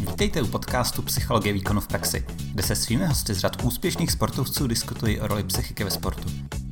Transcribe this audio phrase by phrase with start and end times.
[0.00, 4.66] Vítejte u podcastu Psychologie výkonu v praxi, kde se svými hosty z řad úspěšných sportovců
[4.66, 6.28] diskutují o roli psychiky ve sportu.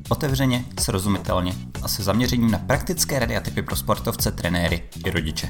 [0.09, 1.53] Otevřeně, srozumitelně
[1.83, 5.49] a se zaměřením na praktické rady a typy pro sportovce, trenéry i rodiče.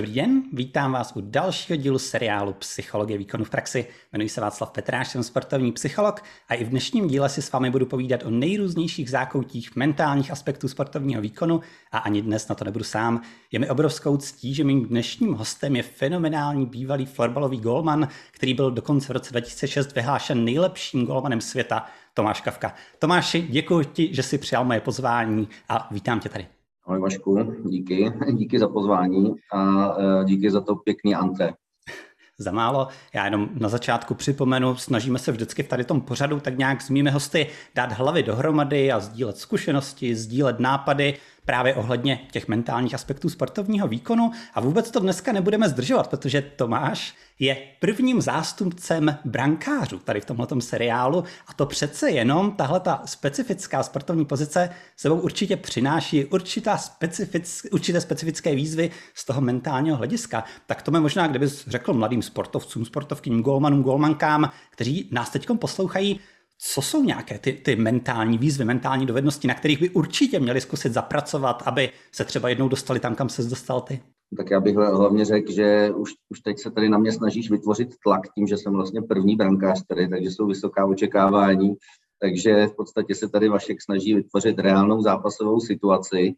[0.00, 3.86] Dobrý den, vítám vás u dalšího dílu seriálu Psychologie výkonu v praxi.
[4.12, 7.70] Jmenuji se Václav Petráš, jsem sportovní psycholog a i v dnešním díle si s vámi
[7.70, 11.60] budu povídat o nejrůznějších zákoutích mentálních aspektů sportovního výkonu
[11.92, 13.22] a ani dnes na to nebudu sám.
[13.52, 18.70] Je mi obrovskou ctí, že mým dnešním hostem je fenomenální bývalý florbalový golman, který byl
[18.70, 22.74] dokonce v roce 2006 vyhlášen nejlepším golmanem světa, Tomáš Kavka.
[22.98, 26.59] Tomáši, děkuji ti, že jsi přijal moje pozvání a vítám tě tady.
[26.90, 28.12] Ahoj Vašku, díky.
[28.32, 31.52] Díky za pozvání a e, díky za to pěkný ante.
[32.38, 32.88] Za málo.
[33.14, 36.90] Já jenom na začátku připomenu, snažíme se vždycky v tady tom pořadu tak nějak s
[36.90, 43.28] mými hosty dát hlavy dohromady a sdílet zkušenosti, sdílet nápady, právě ohledně těch mentálních aspektů
[43.28, 50.20] sportovního výkonu a vůbec to dneska nebudeme zdržovat, protože Tomáš je prvním zástupcem brankářů tady
[50.20, 56.24] v tomhle seriálu a to přece jenom tahle ta specifická sportovní pozice sebou určitě přináší
[56.24, 60.44] určitá specific, určité specifické výzvy z toho mentálního hlediska.
[60.66, 66.20] Tak to mi možná, kdybys řekl mladým sportovcům, sportovkyním, golmanům, golmankám, kteří nás teď poslouchají,
[66.62, 70.92] co jsou nějaké ty, ty mentální výzvy, mentální dovednosti, na kterých by určitě měli zkusit
[70.92, 74.00] zapracovat, aby se třeba jednou dostali tam, kam se dostal ty?
[74.36, 77.88] Tak já bych hlavně řekl, že už, už teď se tady na mě snažíš vytvořit
[78.04, 81.74] tlak tím, že jsem vlastně první brankář tady, takže jsou vysoká očekávání.
[82.20, 86.34] Takže v podstatě se tady Vašek snaží vytvořit reálnou zápasovou situaci,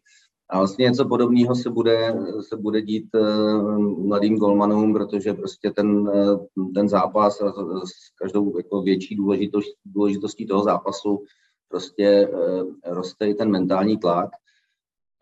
[0.53, 5.87] a vlastně něco podobného se bude, se bude dít uh, mladým golmanům, protože prostě ten,
[5.87, 7.37] uh, ten zápas
[7.83, 11.23] s každou jako větší důležitost, důležitostí toho zápasu
[11.67, 14.29] prostě uh, roste i ten mentální tlak.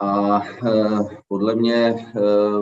[0.01, 0.41] A
[1.27, 1.95] podle mě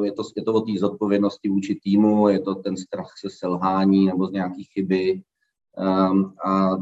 [0.04, 4.06] je to, je to o té zodpovědnosti vůči týmu, je to ten strach se selhání
[4.06, 5.22] nebo z nějakých chyby.
[5.78, 6.78] Um, a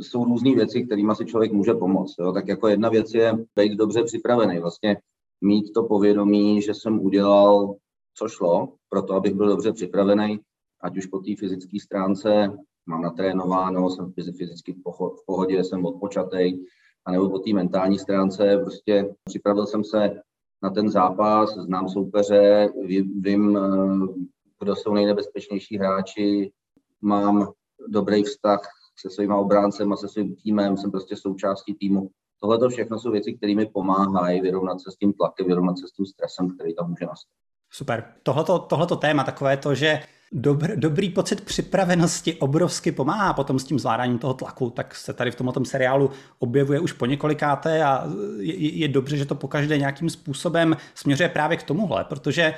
[0.00, 2.14] jsou různé věci, kterými si člověk může pomoct.
[2.18, 2.32] Jo.
[2.32, 4.96] Tak jako jedna věc je být dobře připravený, vlastně
[5.40, 7.74] mít to povědomí, že jsem udělal,
[8.14, 10.40] co šlo, pro to, abych byl dobře připravený,
[10.80, 16.64] ať už po té fyzické stránce mám natrénováno, jsem fyzicky v pohodě, jsem odpočatý,
[17.04, 20.20] anebo po té mentální stránce, prostě připravil jsem se
[20.62, 22.68] na ten zápas, znám soupeře,
[23.20, 24.06] vím, eh,
[24.60, 26.52] kdo jsou nejnebezpečnější hráči,
[27.02, 27.52] mám
[27.88, 28.60] dobrý vztah
[28.96, 32.10] se svýma obráncem a se svým týmem, jsem prostě součástí týmu.
[32.40, 35.88] Tohle to všechno jsou věci, které mi pomáhají vyrovnat se s tím tlakem, vyrovnat se
[35.88, 37.32] s tím stresem, který tam může nastat.
[37.70, 38.04] Super.
[38.22, 40.00] Tohleto, tohleto téma, takové to, že
[40.32, 45.30] dobr, dobrý pocit připravenosti obrovsky pomáhá potom s tím zvládáním toho tlaku, tak se tady
[45.30, 48.04] v tomto seriálu objevuje už po několikáté a
[48.38, 52.54] je, je dobře, že to pokaždé nějakým způsobem směřuje právě k tomuhle, protože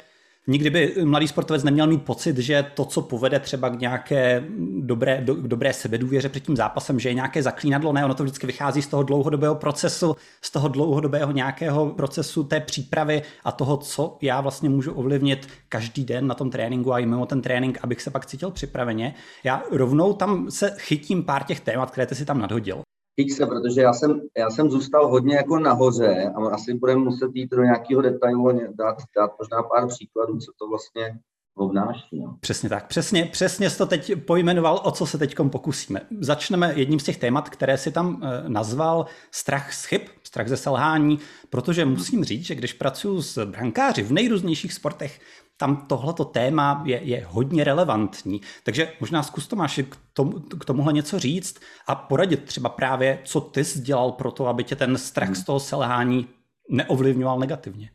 [0.49, 4.45] Nikdy by mladý sportovec neměl mít pocit, že to, co povede třeba k nějaké
[4.81, 8.47] dobré, do, dobré sebedůvěře před tím zápasem, že je nějaké zaklínadlo, ne, ono to vždycky
[8.47, 14.19] vychází z toho dlouhodobého procesu, z toho dlouhodobého nějakého procesu té přípravy a toho, co
[14.23, 18.03] já vlastně můžu ovlivnit každý den na tom tréninku a i mimo ten trénink, abych
[18.03, 19.15] se pak cítil připraveně.
[19.45, 22.86] Já rovnou tam se chytím pár těch témat, které ty si tam nadhodil.
[23.21, 27.31] Chyť se, protože já jsem, já jsem zůstal hodně jako nahoře a asi budeme muset
[27.35, 31.19] jít do nějakého detailu dát, dát možná pár příkladů, co to vlastně
[31.57, 32.21] obnáší.
[32.21, 32.37] No.
[32.41, 36.01] Přesně tak, přesně, přesně jsi to teď pojmenoval, o co se teď pokusíme.
[36.21, 40.57] Začneme jedním z těch témat, které si tam e, nazval strach z chyb, strach ze
[40.57, 41.19] selhání,
[41.51, 45.21] protože musím říct, že když pracuji s brankáři v nejrůznějších sportech,
[45.57, 48.41] tam tohleto téma je, je hodně relevantní.
[48.65, 51.57] Takže možná zkus Tomáši k, tomu, k tomuhle něco říct
[51.87, 55.45] a poradit třeba právě, co ty jsi dělal pro to, aby tě ten strach z
[55.45, 56.29] toho selhání
[56.69, 57.91] neovlivňoval negativně.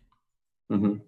[0.74, 1.02] Mm-hmm.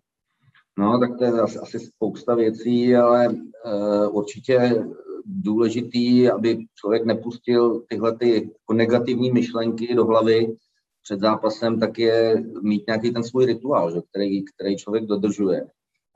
[0.78, 4.86] No, tak to je asi, asi spousta věcí, ale uh, určitě
[5.26, 10.56] důležitý, aby člověk nepustil tyhle ty jako negativní myšlenky do hlavy
[11.04, 15.68] před zápasem, tak je mít nějaký ten svůj rituál, že, který, který člověk dodržuje.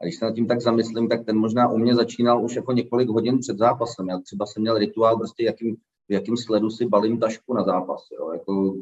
[0.02, 2.72] A když se nad tím tak zamyslím, tak ten možná u mě začínal už jako
[2.72, 4.08] několik hodin před zápasem.
[4.10, 5.76] Já třeba jsem měl rituál, prostě jakým,
[6.10, 8.08] v jakým sledu si balím tašku na zápas.
[8.20, 8.32] Jo.
[8.32, 8.76] Jako,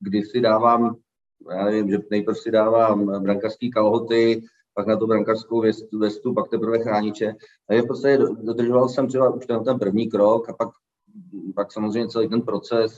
[0.00, 0.96] kdy si dávám,
[1.50, 4.42] já nevím, že nejprve si dávám brankářské kalhoty,
[4.74, 7.34] pak na tu brankářskou vestu, vestu, pak teprve chrániče.
[7.68, 10.68] A je prostě dodržoval jsem třeba už ten, ten první krok a pak,
[11.54, 12.94] pak samozřejmě celý ten proces,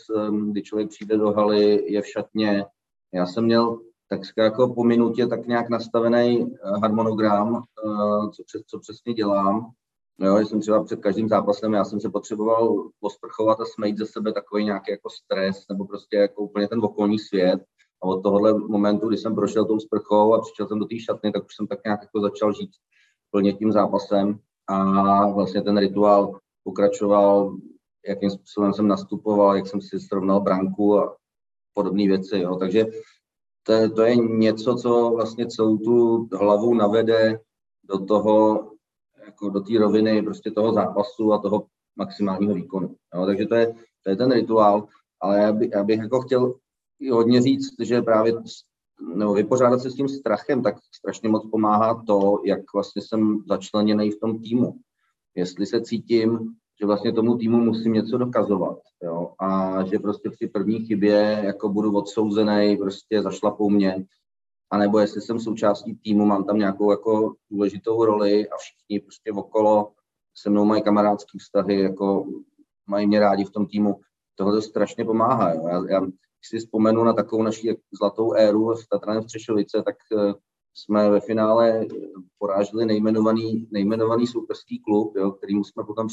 [0.50, 2.64] kdy člověk přijde do haly, je v šatně.
[3.14, 8.62] Já jsem měl tak jako po minutě tak nějak nastavený eh, harmonogram, eh, co, přes,
[8.66, 9.70] co přesně dělám.
[10.20, 14.32] Jo, jsem třeba před každým zápasem, já jsem se potřeboval posprchovat a smejt ze sebe
[14.32, 17.60] takový nějaký jako stres, nebo prostě jako úplně ten okolní svět.
[18.02, 21.32] A od tohohle momentu, kdy jsem prošel tou sprchou a přišel jsem do té šatny,
[21.32, 22.70] tak už jsem tak nějak jako začal žít
[23.30, 24.38] plně tím zápasem
[24.68, 27.56] a vlastně ten rituál pokračoval,
[28.08, 31.16] jakým způsobem jsem nastupoval, jak jsem si srovnal branku a
[31.74, 32.38] podobné věci.
[32.38, 32.56] Jo.
[32.56, 32.86] Takže
[33.66, 37.40] to, to je něco, co vlastně celou tu hlavu navede
[37.84, 38.66] do toho,
[39.26, 41.66] jako do té roviny prostě toho zápasu a toho
[41.96, 42.96] maximálního výkonu.
[43.14, 43.26] Jo.
[43.26, 44.88] Takže to je, to je ten rituál,
[45.20, 46.54] ale já, by, já bych jako chtěl
[47.10, 48.34] hodně říct, že právě
[49.14, 54.10] nebo vypořádat se s tím strachem, tak strašně moc pomáhá to, jak vlastně jsem začleněný
[54.10, 54.74] v tom týmu.
[55.34, 60.46] Jestli se cítím, že vlastně tomu týmu musím něco dokazovat, jo, a že prostě při
[60.46, 64.06] první chybě jako budu odsouzený, prostě zašlapou mě,
[64.70, 69.92] anebo jestli jsem součástí týmu, mám tam nějakou jako důležitou roli a všichni prostě okolo
[70.34, 72.26] se mnou mají kamarádský vztahy, jako
[72.86, 74.00] mají mě rádi v tom týmu,
[74.34, 75.54] tohle strašně pomáhá.
[75.54, 75.68] Jo.
[75.68, 76.06] Já, já
[76.44, 80.34] si vzpomenu na takovou naši zlatou éru v Tatraném Střešovice, tak eh,
[80.78, 81.86] jsme ve finále
[82.38, 86.08] porážili nejmenovaný, nejmenovaný soupeřský klub, jo, kterým jsme potom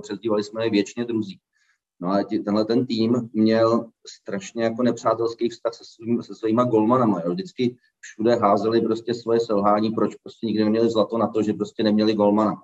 [0.00, 1.40] přezdívali jsme je věčně druzí.
[2.00, 6.64] No a tě, tenhle ten tým měl strašně jako nepřátelský vztah se, svým, se svýma
[6.64, 7.20] golmanama.
[7.24, 7.32] Jo.
[7.32, 11.82] Vždycky všude házeli prostě svoje selhání, proč prostě nikdy neměli zlato na to, že prostě
[11.82, 12.62] neměli golmana.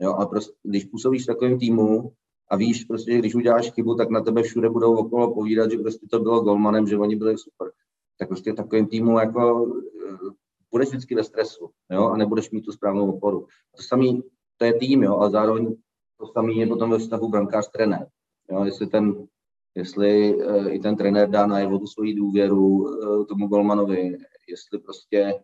[0.00, 2.12] Jo, a prostě, když působíš v takovém týmu,
[2.52, 5.78] a víš prostě, že když uděláš chybu, tak na tebe všude budou okolo povídat, že
[5.78, 7.72] prostě to bylo golmanem, že oni byli super.
[8.18, 9.72] Tak prostě takovým týmu jako
[10.08, 10.30] eh,
[10.72, 13.46] budeš vždycky ve stresu, jo, a nebudeš mít tu správnou oporu.
[13.76, 14.22] To samý,
[14.56, 15.76] to je tým, jo, ale zároveň
[16.20, 18.06] to samý je potom ve vztahu brankář trenér.
[18.50, 19.26] Jo, jestli ten,
[19.74, 25.34] jestli uh, i ten trenér dá najevo tu svoji důvěru uh, tomu golmanovi, jestli prostě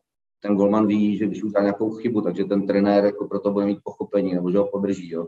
[0.41, 3.79] ten golman ví, že když udělá nějakou chybu, takže ten trenér jako proto bude mít
[3.85, 5.11] pochopení, nebo že ho podrží.
[5.11, 5.27] Jo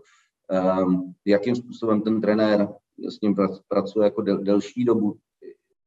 [0.50, 2.68] um, jakým způsobem ten trenér
[3.08, 3.36] s ním
[3.68, 5.16] pracuje jako del, delší dobu,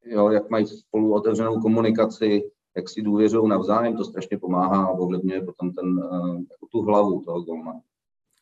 [0.06, 5.42] jo, jak mají spolu otevřenou komunikaci, jak si důvěřují navzájem, to strašně pomáhá a ovlivňuje
[5.42, 7.82] potom ten, uh, jako tu hlavu toho golmana.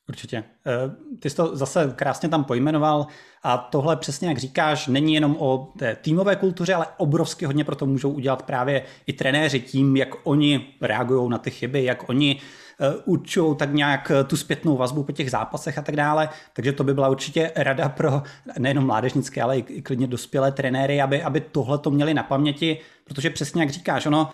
[0.09, 0.44] Určitě.
[0.65, 3.07] Eh, ty jsi to zase krásně tam pojmenoval
[3.44, 7.75] a tohle přesně jak říkáš, není jenom o té týmové kultuře, ale obrovsky hodně pro
[7.75, 12.42] to můžou udělat právě i trenéři tím, jak oni reagují na ty chyby, jak oni
[12.83, 16.30] Eh, učou tak nějak eh, tu zpětnou vazbu po těch zápasech a tak dále.
[16.53, 18.24] Takže to by byla určitě rada pro
[18.59, 23.30] nejenom mládežnické, ale i klidně dospělé trenéry, aby, aby tohle to měli na paměti, protože
[23.30, 24.30] přesně jak říkáš, ono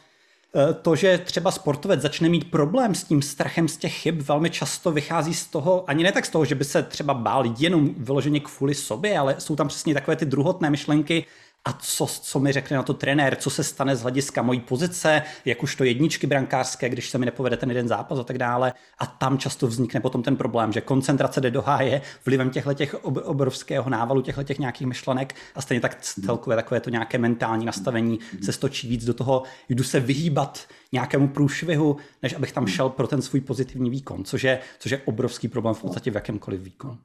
[0.81, 4.91] to, že třeba sportovec začne mít problém s tím strachem z těch chyb, velmi často
[4.91, 8.39] vychází z toho, ani ne tak z toho, že by se třeba bál jenom vyloženě
[8.39, 11.25] kvůli sobě, ale jsou tam přesně takové ty druhotné myšlenky,
[11.65, 15.21] a co, co mi řekne na to trenér, co se stane z hlediska mojí pozice,
[15.45, 18.73] jak už to jedničky brankářské, když se mi nepovede ten jeden zápas a tak dále.
[18.99, 22.93] A tam často vznikne potom ten problém, že koncentrace jde do háje vlivem těchto těch
[23.03, 25.35] obrovského návalu, těchto těch nějakých myšlenek.
[25.55, 29.83] A stejně tak celkově takové to nějaké mentální nastavení se stočí víc do toho, jdu
[29.83, 34.59] se vyhýbat nějakému průšvihu, než abych tam šel pro ten svůj pozitivní výkon, což je,
[34.79, 36.97] což je obrovský problém v podstatě v jakémkoliv výkonu.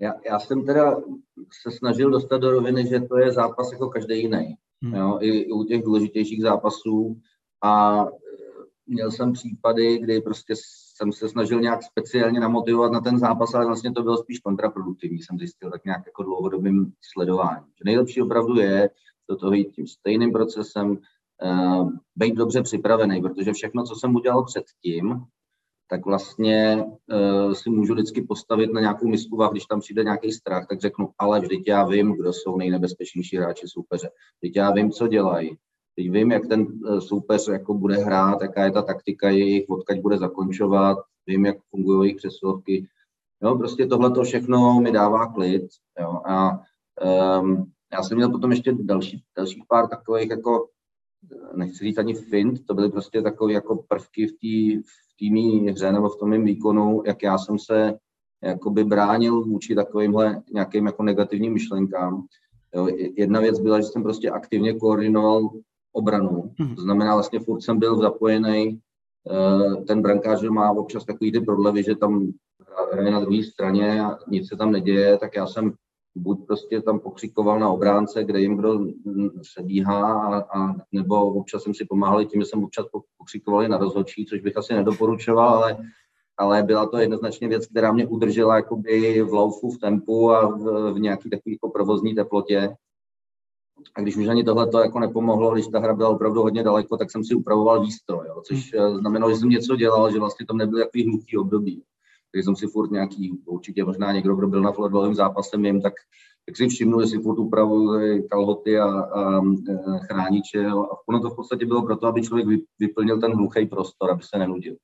[0.00, 0.96] Já, já jsem teda
[1.62, 4.56] se snažil dostat do roviny, že to je zápas jako každý jiný.
[4.82, 4.94] Hmm.
[4.94, 7.20] Jo, i, i u těch důležitějších zápasů.
[7.62, 8.08] A e,
[8.86, 10.54] měl jsem případy, kdy prostě
[10.96, 15.22] jsem se snažil nějak speciálně namotivovat na ten zápas, ale vlastně to bylo spíš kontraproduktivní,
[15.22, 17.64] jsem zjistil tak nějak jako dlouhodobým sledováním.
[17.64, 18.90] Že nejlepší opravdu je
[19.30, 20.98] do toho jít tím stejným procesem,
[21.42, 25.24] uh, být dobře připravený, protože všechno, co jsem udělal předtím,
[25.90, 30.32] tak vlastně uh, si můžu vždycky postavit na nějakou misku a když tam přijde nějaký
[30.32, 34.10] strach, tak řeknu, ale vždyť já vím, kdo jsou nejnebezpečnější hráči soupeře.
[34.42, 35.56] Vždyť já vím, co dělají.
[35.96, 40.00] Teď vím, jak ten uh, soupeř jako bude hrát, jaká je ta taktika jejich, odkaď
[40.00, 42.86] bude zakončovat, vím, jak fungují jejich přesilovky.
[43.42, 45.62] Jo, prostě tohle to všechno mi dává klid.
[46.00, 46.60] Jo, a
[47.40, 50.68] um, já jsem měl potom ještě další, další pár takových jako
[51.54, 54.88] nechci říct ani fint, to byly prostě takové jako prvky v té
[55.20, 57.94] týmí hře nebo v tom mém výkonu, jak já jsem se
[58.42, 62.24] jakoby bránil vůči takovýmhle nějakým jako negativním myšlenkám.
[62.74, 65.50] Jo, jedna věc byla, že jsem prostě aktivně koordinoval
[65.92, 66.52] obranu.
[66.58, 66.74] Mhm.
[66.74, 68.80] To znamená, vlastně furt jsem byl zapojený,
[69.30, 72.32] eh, ten brankář má občas takový ty prodlevy, že tam
[72.92, 75.72] hraje na druhé straně a nic se tam neděje, tak já jsem
[76.14, 78.86] buď prostě tam pokřikoval na obránce, kde jim kdo
[79.42, 82.86] se bíhá, a, a, nebo občas jsem si pomáhal tím, že jsem občas
[83.18, 85.76] pokřikoval na rozhodčí, což bych asi nedoporučoval, ale,
[86.36, 90.92] ale byla to jednoznačně věc, která mě udržela jakoby v laufu, v tempu a v,
[90.92, 92.74] v nějaký takový jako provozní teplotě.
[93.94, 96.96] A když už ani tohle to jako nepomohlo, když ta hra byla opravdu hodně daleko,
[96.96, 98.96] tak jsem si upravoval výstroj, jo, což hmm.
[98.96, 101.82] znamenalo, že jsem něco dělal, že vlastně tam nebyly takový hluký období
[102.32, 105.92] takže jsem si furt nějaký, určitě možná někdo, kdo byl na fotbalovém zápase mým, tak
[106.50, 110.66] tak si všimnu, jestli furt upravuji kalhoty a, a, a chrániče.
[110.66, 110.74] A
[111.08, 112.46] ono to v podstatě bylo proto, aby člověk
[112.78, 114.76] vyplnil ten hluchý prostor, aby se nenudil.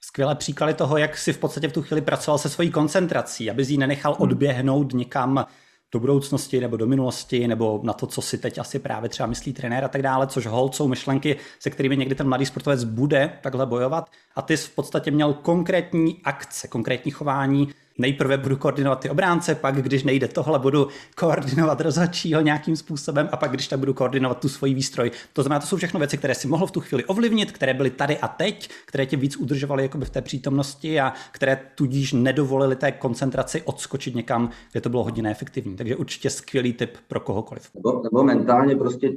[0.00, 3.64] Skvělé příklady toho, jak si v podstatě v tu chvíli pracoval se svojí koncentrací, aby
[3.68, 4.22] ji nenechal hmm.
[4.22, 5.46] odběhnout někam
[5.94, 9.52] do budoucnosti nebo do minulosti, nebo na to, co si teď asi právě třeba myslí
[9.52, 13.32] trenér a tak dále, což hold jsou myšlenky, se kterými někdy ten mladý sportovec bude
[13.42, 14.10] takhle bojovat.
[14.36, 19.54] A ty jsi v podstatě měl konkrétní akce, konkrétní chování, nejprve budu koordinovat ty obránce,
[19.54, 24.40] pak když nejde tohle, budu koordinovat rozhodčího nějakým způsobem a pak když tak budu koordinovat
[24.40, 25.10] tu svoji výstroj.
[25.32, 27.90] To znamená, to jsou všechno věci, které si mohl v tu chvíli ovlivnit, které byly
[27.90, 32.92] tady a teď, které tě víc udržovaly v té přítomnosti a které tudíž nedovolily té
[32.92, 35.76] koncentraci odskočit někam, kde to bylo hodně neefektivní.
[35.76, 37.70] Takže určitě skvělý tip pro kohokoliv.
[37.74, 39.10] Nebo, nebo mentálně prostě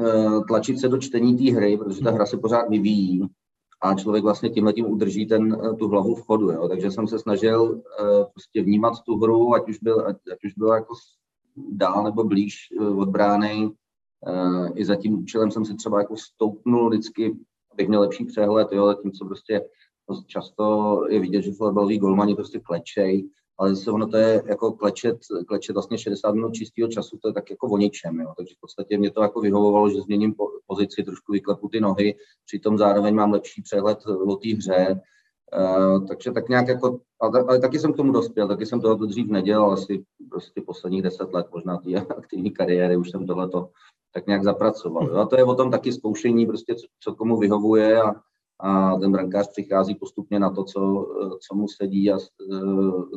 [0.00, 3.28] eh, tlačit se do čtení té hry, protože ta hra se pořád vyvíjí
[3.80, 6.50] a člověk vlastně tímhle tím udrží ten, eh, tu hlavu v chodu.
[6.50, 6.68] Jo.
[6.68, 7.80] Takže jsem se snažil uh,
[8.32, 10.94] prostě vnímat tu hru, ať už byl, ať, ať už byl jako
[11.56, 13.70] dál nebo blíž uh, od brány.
[14.74, 17.36] I za tím účelem jsem si třeba jako stoupnul vždycky,
[17.72, 19.64] abych měl lepší přehled, jo, zatímco prostě
[20.26, 23.28] často je vidět, že fotbalový golmani prostě klečej,
[23.58, 27.34] ale zase ono to je jako klečet, klečet vlastně 60 minut čistého času, to je
[27.34, 28.34] tak jako o ničem, jo.
[28.36, 30.34] takže v podstatě mě to jako vyhovovalo, že změním
[30.66, 32.14] pozici, trošku vyklepu ty nohy,
[32.46, 35.00] přitom zároveň mám lepší přehled o té hře,
[35.56, 38.94] Uh, takže tak nějak jako, ale, ale taky jsem k tomu dospěl, taky jsem toho
[38.94, 43.70] dřív nedělal, asi prostě posledních deset let, možná té aktivní kariéry, už jsem tohleto
[44.14, 45.08] tak nějak zapracoval.
[45.08, 45.16] Jo?
[45.16, 48.14] A to je o tom taky zkoušení, prostě co, co komu vyhovuje a,
[48.60, 51.06] a ten brankář přichází postupně na to, co,
[51.40, 52.18] co mu sedí a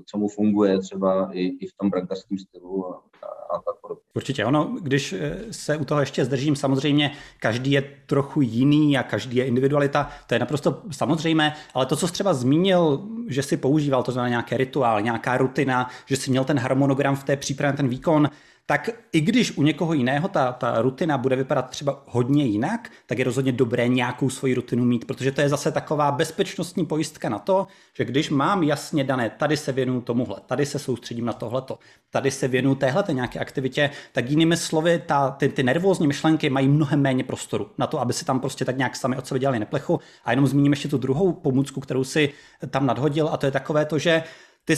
[0.05, 4.01] co mu funguje třeba i, i v tom brankářském stylu a, a, a tak podobně.
[4.15, 9.03] Určitě ono, když eh, se u toho ještě zdržím, samozřejmě každý je trochu jiný a
[9.03, 13.57] každý je individualita, to je naprosto samozřejmé, ale to, co jsi třeba zmínil, že si
[13.57, 17.77] používal, to znamená nějaké rituál, nějaká rutina, že si měl ten harmonogram v té přípravě,
[17.77, 18.29] ten výkon,
[18.65, 23.19] tak i když u někoho jiného ta, ta rutina bude vypadat třeba hodně jinak, tak
[23.19, 27.39] je rozhodně dobré nějakou svoji rutinu mít, protože to je zase taková bezpečnostní pojistka na
[27.39, 31.79] to, že když mám jasně dané, tady se věnuju tomuhle, tady se soustředím na tohleto,
[32.09, 36.67] tady se věnuju téhle nějaké aktivitě, tak jinými slovy, ta, ty, ty nervózní myšlenky mají
[36.67, 39.59] mnohem méně prostoru na to, aby si tam prostě tak nějak sami od sebe dělali
[39.59, 39.99] neplechu.
[40.25, 42.33] A jenom zmíním ještě tu druhou pomůcku, kterou si
[42.69, 44.23] tam nadhodil, a to je takové to, že
[44.65, 44.75] ty,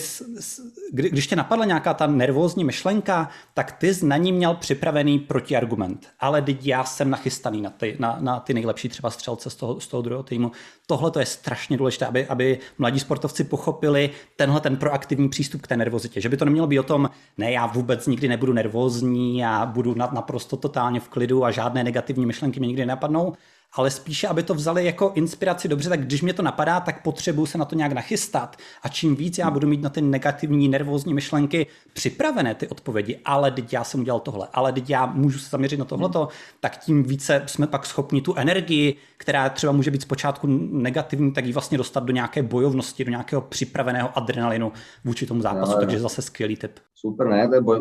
[0.91, 6.07] když tě napadla nějaká ta nervózní myšlenka, tak ty jsi na ní měl připravený protiargument.
[6.19, 9.79] Ale teď já jsem nachystaný na ty, na, na ty nejlepší třeba střelce z toho,
[9.79, 10.51] z toho druhého týmu.
[10.87, 15.67] Tohle to je strašně důležité, aby, aby mladí sportovci pochopili tenhle ten proaktivní přístup k
[15.67, 16.21] té nervozitě.
[16.21, 19.95] Že by to nemělo být o tom, ne, já vůbec nikdy nebudu nervózní, a budu
[19.95, 23.33] naprosto totálně v klidu a žádné negativní myšlenky mě nikdy nepadnou,
[23.75, 27.45] ale spíše, aby to vzali jako inspiraci dobře, tak když mě to napadá, tak potřebuju
[27.45, 28.57] se na to nějak nachystat.
[28.83, 33.51] A čím víc já budu mít na ty negativní, nervózní myšlenky připravené ty odpovědi, ale
[33.51, 36.29] teď já jsem udělal tohle, ale teď já můžu se zaměřit na tohleto, hmm.
[36.59, 41.45] tak tím více jsme pak schopni tu energii, která třeba může být zpočátku negativní, tak
[41.45, 44.71] ji vlastně dostat do nějaké bojovnosti, do nějakého připraveného adrenalinu
[45.05, 45.71] vůči tomu zápasu.
[45.71, 46.79] No, takže zase skvělý tip.
[46.95, 47.47] Super, ne?
[47.47, 47.79] To je boj,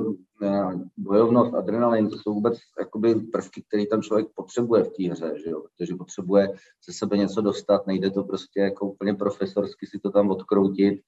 [0.97, 5.51] bojovnost, adrenalin, to jsou vůbec jakoby prvky, které tam člověk potřebuje v té hře, že
[5.51, 5.61] jo?
[5.61, 6.49] protože potřebuje
[6.87, 11.01] ze sebe něco dostat, nejde to prostě jako úplně profesorsky si to tam odkroutit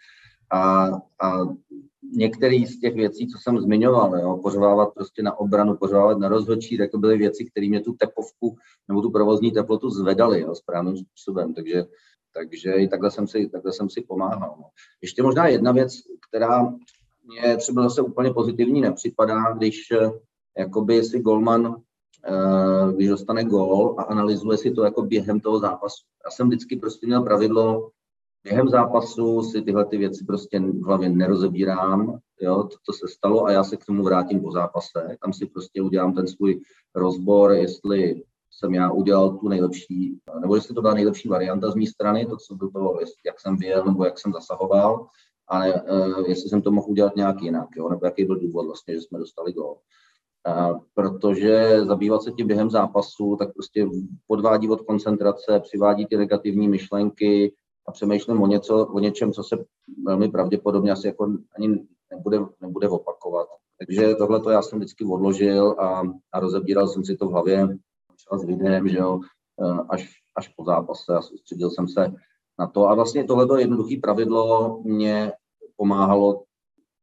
[0.52, 0.86] a,
[1.22, 1.38] a
[2.12, 6.78] některé z těch věcí, co jsem zmiňoval, jo, pořvávat prostě na obranu, pořvávat na rozhodčí,
[6.78, 8.56] tak to byly věci, které mě tu tepovku
[8.88, 11.84] nebo tu provozní teplotu zvedaly jo, správným způsobem, takže,
[12.34, 14.54] takže i takhle jsem si, takhle jsem si pomáhal.
[14.58, 14.64] No.
[15.02, 15.92] Ještě možná jedna věc,
[16.28, 16.74] která
[17.24, 20.10] mně třeba zase úplně pozitivní nepřipadá, když eh,
[20.58, 21.76] jakoby si golman,
[22.24, 26.04] eh, když dostane gól a analyzuje si to jako během toho zápasu.
[26.24, 27.90] Já jsem vždycky prostě měl pravidlo,
[28.44, 33.44] během zápasu si tyhle ty věci prostě v hlavě nerozebírám, jo, to, to se stalo
[33.44, 35.16] a já se k tomu vrátím po zápase.
[35.22, 36.60] Tam si prostě udělám ten svůj
[36.94, 41.86] rozbor, jestli jsem já udělal tu nejlepší, nebo jestli to byla nejlepší varianta z mé
[41.86, 45.06] strany, to, co bylo, jak jsem vyjel nebo jak jsem zasahoval,
[45.48, 48.94] ale uh, jestli jsem to mohl udělat nějak jinak, jo, nebo jaký byl důvod vlastně,
[48.94, 49.76] že jsme dostali gol.
[50.48, 53.86] Uh, protože zabývat se tím během zápasu, tak prostě
[54.26, 57.54] podvádí od koncentrace, přivádí ty negativní myšlenky
[57.88, 59.56] a přemýšlím o, něco, o něčem, co se
[60.06, 63.48] velmi pravděpodobně asi jako ani nebude, nebude opakovat.
[63.78, 67.68] Takže tohle to já jsem vždycky odložil a, a rozebíral jsem si to v hlavě
[68.16, 69.20] třeba s videem, že jo,
[69.62, 72.12] eh, až, až po zápase a soustředil jsem se
[72.58, 72.88] na to.
[72.88, 75.32] A vlastně tohleto jednoduché pravidlo mě
[75.76, 76.42] pomáhalo,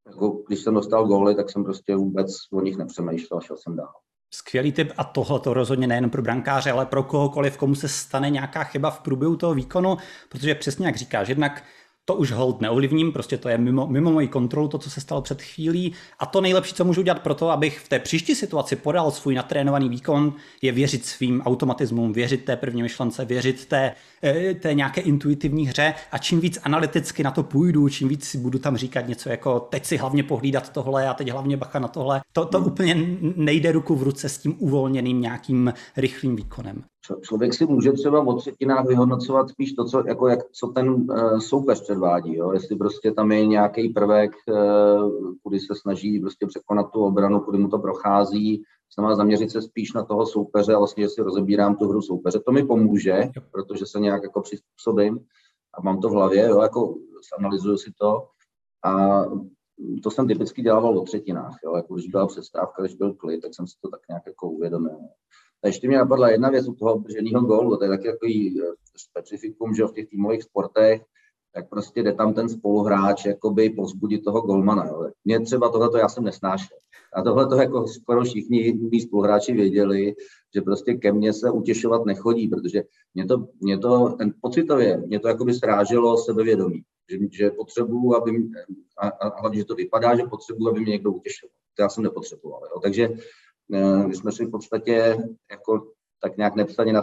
[0.08, 3.93] jako když jsem dostal góly, tak jsem prostě vůbec o nich nepřemýšlel, šel jsem dál.
[4.34, 8.29] Skvělý tip a tohle to rozhodně nejen pro brankáře, ale pro kohokoliv, komu se stane
[8.29, 9.98] nějaká chyba v průběhu toho výkonu,
[10.29, 11.63] protože přesně jak říkáš, jednak
[12.05, 15.22] to už hold neovlivním, prostě to je mimo, mimo moji kontrolu, to, co se stalo
[15.22, 15.93] před chvílí.
[16.20, 19.36] A to nejlepší, co můžu dělat pro to, abych v té příští situaci podal svůj
[19.36, 23.93] natrénovaný výkon, je věřit svým automatismům, věřit té první myšlence, věřit té,
[24.24, 28.38] eh, té nějaké intuitivní hře a čím víc analyticky na to půjdu, čím víc si
[28.38, 31.88] budu tam říkat něco jako teď si hlavně pohlídat tohle a teď hlavně bacha na
[31.88, 32.67] tohle, to, to hmm.
[32.67, 32.96] úplně
[33.36, 36.84] nejde ruku v ruce s tím uvolněným nějakým rychlým výkonem.
[37.22, 41.39] Člověk si může třeba o třetinách vyhodnocovat spíš to, co, jako jak, co ten uh,
[41.39, 42.36] soupeř předvádí.
[42.36, 42.51] Jo?
[42.51, 47.58] Jestli prostě tam je nějaký prvek, uh, kudy se snaží prostě překonat tu obranu, kudy
[47.58, 48.63] mu to prochází,
[48.96, 52.39] znamená zaměřit se spíš na toho soupeře a vlastně, že si rozebírám tu hru soupeře.
[52.39, 55.20] To mi pomůže, protože se nějak jako přizpůsobím
[55.74, 56.62] a mám to v hlavě, jo?
[56.62, 56.96] jako
[57.39, 58.27] analyzuju si to
[58.86, 59.24] a
[60.03, 61.75] to jsem typicky dělával o třetinách, jo?
[61.75, 64.98] jako když byla přestávka, když byl klid, tak jsem si to tak nějak jako uvědomil.
[65.63, 68.65] A ještě mě napadla jedna věc u toho brženého gólu, to je taky takový eh,
[68.98, 71.01] specifikum, že v těch týmových sportech,
[71.53, 74.86] tak prostě jde tam ten spoluhráč jakoby povzbudit toho golmana.
[74.88, 75.10] Jo.
[75.25, 76.77] Mě třeba tohleto já jsem nesnášel.
[77.13, 80.15] A tohle to jako skoro všichni mý spoluhráči věděli,
[80.56, 85.20] že prostě ke mně se utěšovat nechodí, protože mě to, mě to ten pocitově, mě
[85.20, 88.50] to jakoby sráželo sebevědomí, že, že potřebuju, aby,
[88.98, 91.51] a, a hlavně, že to vypadá, že potřebuju, aby mě někdo utěšoval.
[91.75, 92.62] To já jsem nepotřeboval.
[92.63, 92.80] Jo.
[92.80, 93.10] Takže
[94.08, 95.18] my jsme si v podstatě
[95.51, 95.91] jako
[96.22, 96.94] tak nějak nepsaně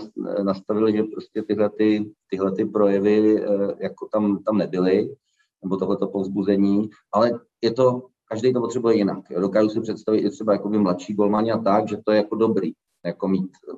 [0.42, 5.16] nastavili, že prostě tyhle, ty, tyhle ty projevy eh, jako tam, tam nebyly,
[5.62, 9.24] nebo tohleto povzbuzení, ale je to, každý to potřebuje jinak.
[9.40, 12.72] Dokážu si představit i třeba jakoby mladší golmani a tak, že to je jako dobrý,
[13.06, 13.76] jako mít eh,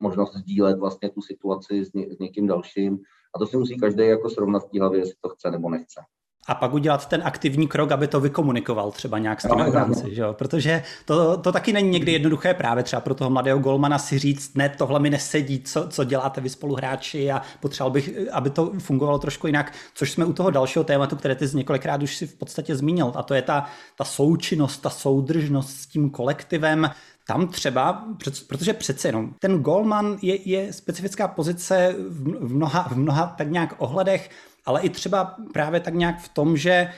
[0.00, 2.98] možnost sdílet vlastně tu situaci s, ně, s někým dalším.
[3.34, 6.00] A to si musí každý jako srovnat v té hlavě, jestli to chce nebo nechce
[6.46, 10.14] a pak udělat ten aktivní krok, aby to vykomunikoval třeba nějak s tím no, obránci,
[10.14, 10.32] že jo?
[10.32, 14.56] protože to, to taky není někdy jednoduché právě třeba pro toho mladého golmana si říct,
[14.56, 19.18] ne, tohle mi nesedí, co, co děláte vy spoluhráči a potřeboval bych, aby to fungovalo
[19.18, 22.34] trošku jinak, což jsme u toho dalšího tématu, které ty z několikrát už si v
[22.34, 26.90] podstatě zmínil a to je ta, ta součinnost, ta soudržnost s tím kolektivem,
[27.26, 28.04] tam třeba,
[28.48, 33.74] protože přece jenom ten golman je, je specifická pozice v mnoha, v mnoha tak nějak
[33.78, 34.30] ohledech,
[34.64, 36.92] ale i třeba právě tak nějak v tom, že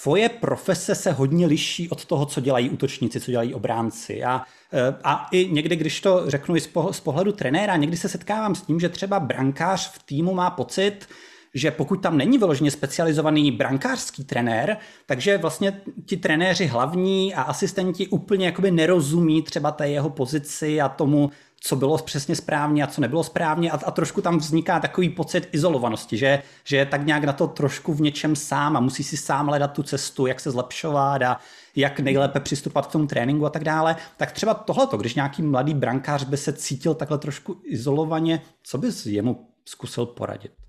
[0.00, 4.24] tvoje profese se hodně liší od toho, co dělají útočníci, co dělají obránci.
[4.24, 8.54] A, e, a i někdy, když to řeknu i z pohledu trenéra, někdy se setkávám
[8.54, 11.08] s tím, že třeba brankář v týmu má pocit,
[11.54, 18.08] že pokud tam není vyloženě specializovaný brankářský trenér, takže vlastně ti trenéři hlavní a asistenti
[18.08, 21.30] úplně jakoby nerozumí třeba té jeho pozici a tomu,
[21.64, 25.48] co bylo přesně správně a co nebylo správně a, a trošku tam vzniká takový pocit
[25.52, 29.16] izolovanosti, že, že je tak nějak na to trošku v něčem sám a musí si
[29.16, 31.40] sám hledat tu cestu, jak se zlepšovat a
[31.76, 33.96] jak nejlépe přistupovat k tomu tréninku a tak dále.
[34.16, 39.06] Tak třeba tohleto, když nějaký mladý brankář by se cítil takhle trošku izolovaně, co bys
[39.06, 40.61] jemu zkusil poradit?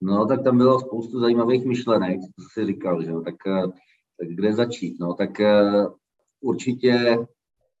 [0.00, 3.20] No, tak tam bylo spoustu zajímavých myšlenek, co jsi říkal, že jo?
[3.20, 3.62] Tak, eh,
[4.20, 4.96] tak kde začít?
[5.00, 5.86] No, tak eh,
[6.40, 7.18] určitě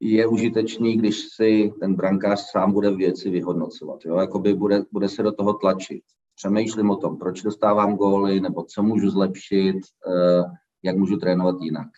[0.00, 4.04] je užitečný, když si ten brankář sám bude věci vyhodnocovat.
[4.04, 4.16] Jo?
[4.16, 6.02] Jakoby bude, bude se do toho tlačit.
[6.36, 10.42] Přemýšlím o tom, proč dostávám góly, nebo co můžu zlepšit, eh,
[10.82, 11.88] jak můžu trénovat jinak.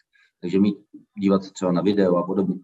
[0.40, 0.76] Takže mít,
[1.18, 2.54] dívat se třeba na video a podobně.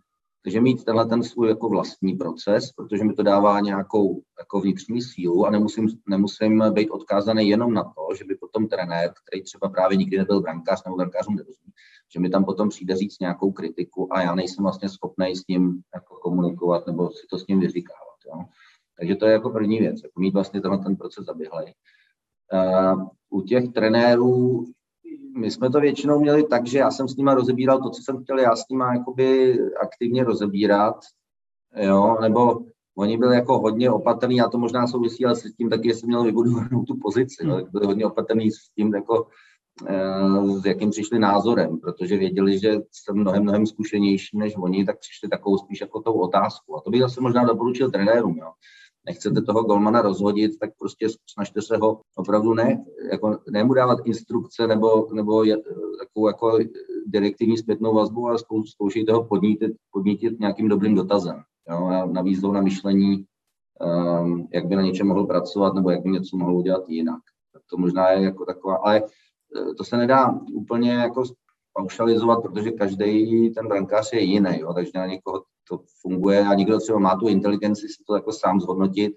[0.46, 5.02] Takže mít tenhle ten svůj jako vlastní proces, protože mi to dává nějakou jako vnitřní
[5.02, 9.68] sílu a nemusím, nemusím být odkázaný jenom na to, že by potom trenér, který třeba
[9.68, 11.72] právě nikdy nebyl brankář nebo brankářům nerozumí,
[12.12, 15.82] že mi tam potom přijde říct nějakou kritiku a já nejsem vlastně schopný s ním
[15.94, 18.18] jako komunikovat nebo si to s ním vyříkávat.
[18.26, 18.44] Jo.
[18.98, 21.74] Takže to je jako první věc, jako mít vlastně tenhle ten proces zaběhlej.
[22.52, 24.64] Uh, u těch trenérů
[25.36, 28.22] my jsme to většinou měli tak, že já jsem s nima rozebíral to, co jsem
[28.22, 30.96] chtěl já s nima jakoby aktivně rozebírat,
[31.76, 32.58] jo, nebo
[32.98, 36.24] oni byli jako hodně opatrní, a to možná souvisí, ale s tím taky, jsem měl
[36.24, 39.26] vybudovanou tu pozici, jo, byli hodně opatrní s tím, jako,
[39.88, 44.98] eh, s jakým přišli názorem, protože věděli, že jsem mnohem, mnohem zkušenější než oni, tak
[44.98, 46.76] přišli takovou spíš jako tou otázku.
[46.76, 48.50] A to bych zase možná doporučil trenérům, jo
[49.06, 54.66] nechcete toho golmana rozhodit, tak prostě snažte se ho opravdu ne, jako nemu dávat instrukce
[54.66, 55.56] nebo, nebo je,
[55.98, 56.58] takovou jako
[57.06, 61.42] direktivní zpětnou vazbu, ale zkoušejte ho podnítit, podnítit nějakým dobrým dotazem.
[61.70, 63.24] Jo, navíc na myšlení,
[64.20, 67.20] um, jak by na něčem mohl pracovat nebo jak by něco mohl udělat jinak.
[67.52, 71.24] Tak to možná je jako taková, ale eh, to se nedá úplně jako
[71.76, 76.78] paušalizovat, protože každý ten brankář je jiný, jo, takže na někoho to funguje a někdo
[76.78, 79.12] třeba má tu inteligenci si to jako sám zhodnotit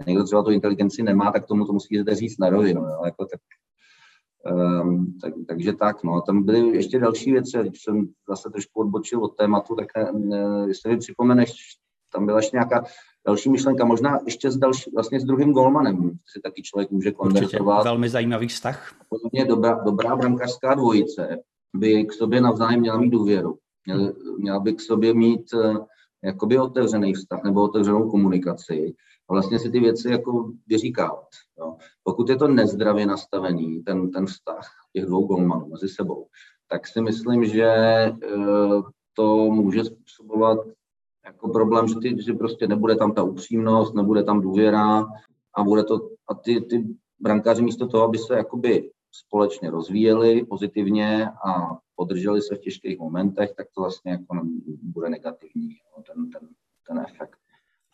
[0.00, 3.26] a někdo třeba tu inteligenci nemá, tak tomu to musíte říct na rovinu, jo, jako
[3.26, 3.40] tak,
[4.54, 6.20] um, tak, takže tak, no.
[6.20, 10.68] Tam byly ještě další věci, když jsem zase trošku odbočil od tématu, tak ne, ne,
[10.68, 11.52] jestli mi připomeneš,
[12.12, 12.84] tam byla ještě nějaká
[13.26, 17.84] další myšlenka, možná ještě s další, vlastně s druhým golmanem, si taky člověk může konverzovat.
[17.84, 18.94] velmi zajímavý vztah.
[19.08, 21.38] podle mě dobrá, dobrá brankářská dvojice
[21.74, 23.58] by k sobě navzájem měla mít důvěru.
[23.86, 25.86] Měla, měla by k sobě mít uh,
[26.24, 28.94] jakoby otevřený vztah nebo otevřenou komunikaci
[29.30, 31.28] a vlastně si ty věci jako vyříkávat.
[31.58, 31.76] Jo.
[32.02, 36.26] Pokud je to nezdravě nastavený, ten, ten vztah těch dvou golmanů mezi sebou,
[36.68, 37.72] tak si myslím, že
[38.36, 38.82] uh,
[39.16, 40.58] to může způsobovat
[41.26, 45.06] jako problém, že, ty, že prostě nebude tam ta upřímnost, nebude tam důvěra
[45.56, 46.84] a bude to, a ty, ty
[47.20, 53.50] brankáři místo toho, aby se jakoby společně rozvíjeli pozitivně a podrželi se v těžkých momentech,
[53.56, 54.46] tak to vlastně jako
[54.82, 55.68] bude negativní,
[56.06, 56.48] ten, ten,
[56.88, 57.38] ten efekt.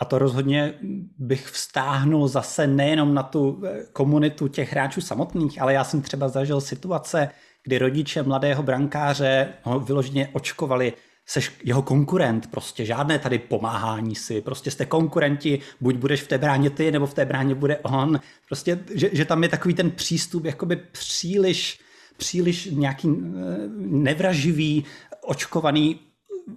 [0.00, 0.78] A to rozhodně
[1.18, 6.28] bych vztáhnul zase nejenom na tu eh, komunitu těch hráčů samotných, ale já jsem třeba
[6.28, 7.28] zažil situace,
[7.62, 10.92] kdy rodiče mladého brankáře ho vyloženě očkovali
[11.28, 16.38] seš jeho konkurent, prostě žádné tady pomáhání si, prostě jste konkurenti, buď budeš v té
[16.38, 19.90] bráně ty, nebo v té bráně bude on, prostě, že, že tam je takový ten
[19.90, 21.80] přístup jakoby příliš,
[22.16, 24.84] příliš nějaký eh, nevraživý,
[25.20, 26.00] očkovaný,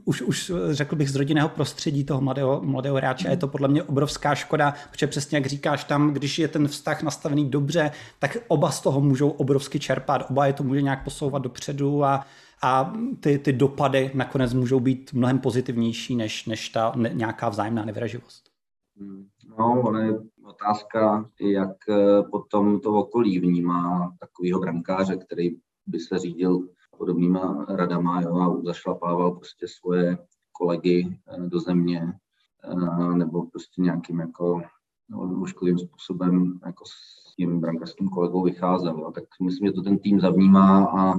[0.05, 3.27] už, už řekl bych z rodinného prostředí toho mladého, mladého hráče.
[3.27, 6.67] A je to podle mě obrovská škoda, protože přesně jak říkáš tam, když je ten
[6.67, 11.03] vztah nastavený dobře, tak oba z toho můžou obrovsky čerpat, oba je to může nějak
[11.03, 12.25] posouvat dopředu a,
[12.63, 17.85] a ty, ty dopady nakonec můžou být mnohem pozitivnější než, než ta ne, nějaká vzájemná
[17.85, 18.51] nevraživost.
[19.57, 25.49] No, ale je otázka, jak eh, potom to okolí vnímá takového brankáře, který
[25.87, 30.17] by se řídil podobnýma radama jo, a zašlapával prostě svoje
[30.51, 32.13] kolegy eh, do země
[32.63, 34.61] eh, nebo prostě nějakým jako
[35.09, 35.45] no,
[35.77, 39.11] způsobem jako s tím brankářským kolegou vycházel.
[39.11, 41.13] Tak myslím, že to ten tým zavnímá a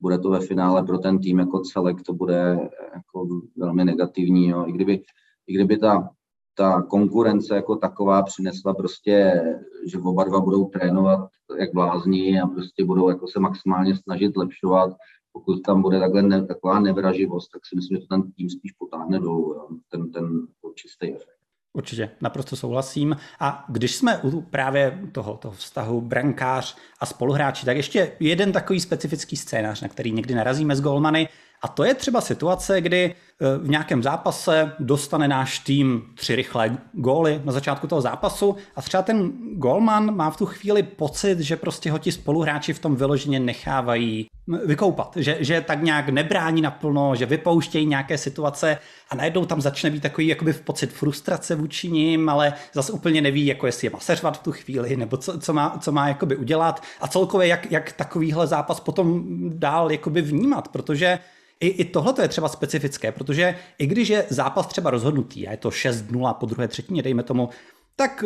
[0.00, 2.58] bude to ve finále pro ten tým jako celek, to bude
[2.94, 4.48] jako velmi negativní.
[4.48, 4.64] Jo.
[4.66, 5.02] I kdyby,
[5.46, 6.10] i kdyby ta,
[6.54, 9.42] ta konkurence jako taková přinesla prostě,
[9.86, 14.96] že oba dva budou trénovat jak blázni a prostě budou jako se maximálně snažit zlepšovat,
[15.32, 18.72] pokud tam bude takhle ne, taková nevraživost, tak si myslím, že to ten tým spíš
[18.72, 19.68] potáhne dolů, jo.
[19.88, 21.37] ten, ten čistý efekt.
[21.72, 23.16] Určitě, naprosto souhlasím.
[23.40, 28.80] A když jsme u právě toho, toho vztahu brankář a spoluhráči, tak ještě jeden takový
[28.80, 31.28] specifický scénář, na který někdy narazíme s golmany,
[31.62, 33.14] a to je třeba situace, kdy e,
[33.58, 39.02] v nějakém zápase dostane náš tým tři rychlé góly na začátku toho zápasu a třeba
[39.02, 43.40] ten golman má v tu chvíli pocit, že prostě ho ti spoluhráči v tom vyloženě
[43.40, 44.26] nechávají
[44.66, 48.78] vykoupat, že, že tak nějak nebrání naplno, že vypouštějí nějaké situace
[49.10, 53.20] a najednou tam začne být takový jakoby v pocit frustrace vůči ním, ale zase úplně
[53.20, 56.08] neví, jako jestli je má seřvat v tu chvíli, nebo co, co má, co má
[56.08, 56.82] jakoby udělat.
[57.00, 61.18] A celkově jak, jak takovýhle zápas potom dál jakoby vnímat, protože
[61.60, 65.56] i, i tohle je třeba specifické, protože i když je zápas třeba rozhodnutý a je
[65.56, 67.48] to 6-0 po druhé třetině, dejme tomu,
[67.96, 68.24] tak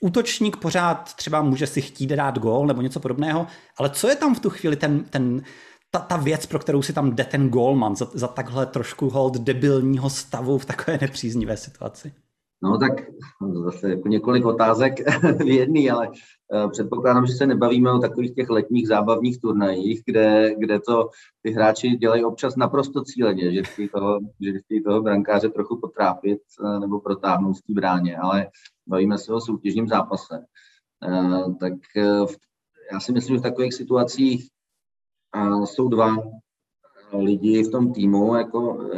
[0.00, 4.34] útočník pořád třeba může si chtít dát gól nebo něco podobného, ale co je tam
[4.34, 5.42] v tu chvíli ten, ten,
[5.90, 9.38] ta, ta věc, pro kterou si tam jde ten gólman za, za takhle trošku hold
[9.38, 12.12] debilního stavu v takové nepříznivé situaci?
[12.62, 12.92] No tak
[13.64, 14.94] zase jako několik otázek
[15.44, 20.54] v jedný, ale uh, předpokládám, že se nebavíme o takových těch letních zábavních turnajích, kde,
[20.58, 21.10] kde to
[21.42, 26.38] ty hráči dělají občas naprosto cíleně, že chtějí toho, že chtějí toho brankáře trochu potrápit
[26.60, 28.46] uh, nebo protáhnout v té bráně, ale
[28.86, 30.44] bavíme se o soutěžním zápase.
[31.08, 31.72] Uh, tak
[32.92, 34.48] já si myslím, že v takových situacích
[35.64, 36.16] jsou dva
[37.12, 38.90] lidi v tom týmu, jako,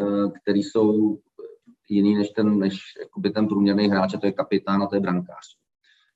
[0.43, 1.19] který jsou
[1.89, 5.01] jiný než ten, než jakoby ten průměrný hráč, a to je kapitán a to je
[5.01, 5.57] brankář.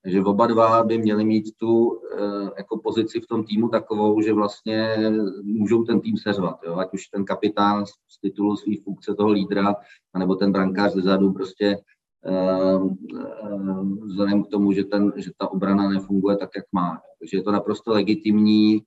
[0.03, 4.33] Takže oba dva by měli mít tu eh, jako pozici v tom týmu takovou, že
[4.33, 4.97] vlastně
[5.43, 6.59] můžou ten tým seřvat.
[6.67, 6.77] Jo?
[6.77, 9.75] Ať už ten kapitán z titulu své funkce toho lídra,
[10.15, 11.79] anebo ten brankář zezadu prostě
[12.27, 12.79] eh,
[13.19, 17.01] eh, vzhledem k tomu, že, ten, že ta obrana nefunguje tak, jak má.
[17.19, 18.83] Takže je to naprosto legitimní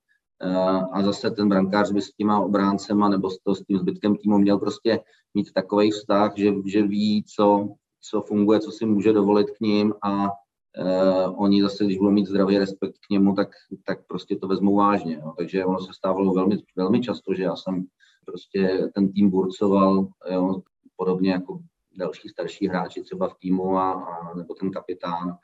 [0.91, 4.37] a zase ten brankář by s těma obráncema nebo s, to, s tím zbytkem týmu
[4.37, 4.99] měl prostě
[5.33, 7.69] mít takový vztah, že, že ví, co,
[8.01, 12.27] co funguje, co si může dovolit k ním a uh, oni zase, když budou mít
[12.27, 13.49] zdravý respekt k němu, tak,
[13.85, 15.21] tak prostě to vezmou vážně.
[15.25, 15.33] No.
[15.37, 17.85] Takže ono se stávalo velmi, velmi často, že já jsem
[18.25, 20.61] prostě ten tým burcoval, jo,
[20.95, 21.59] podobně jako
[21.97, 25.37] další starší hráči třeba v týmu a, a nebo ten kapitán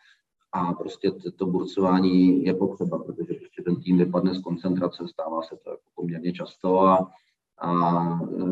[0.52, 3.34] a prostě to burcování je potřeba, protože
[3.66, 7.12] ten tým vypadne z koncentrace, stává se to jako poměrně často a,
[7.62, 7.72] a
[8.22, 8.46] e,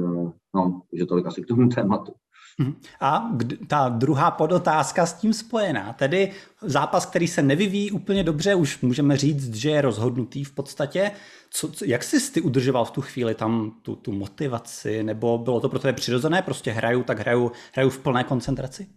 [0.54, 2.14] no, že tolik asi k tomu tématu.
[2.60, 2.76] Mhm.
[3.02, 3.32] A
[3.68, 9.18] ta druhá podotázka s tím spojená, tedy zápas, který se nevyvíjí úplně dobře, už můžeme
[9.18, 11.12] říct, že je rozhodnutý v podstatě.
[11.50, 15.60] Co, co, jak jsi ty udržoval v tu chvíli tam tu, tu motivaci, nebo bylo
[15.60, 18.88] to pro tebe přirozené, prostě hraju, tak hraju, hraju v plné koncentraci?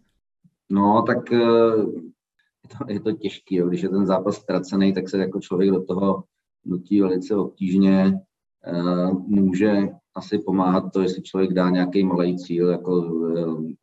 [0.70, 1.33] No, tak
[2.66, 5.85] je to, je to těžké, když je ten zápas ztracený, tak se jako člověk do
[5.85, 6.24] toho
[6.64, 8.20] nutí velice obtížně.
[9.26, 13.22] Může asi pomáhat to, jestli člověk dá nějaký malý cíl, jako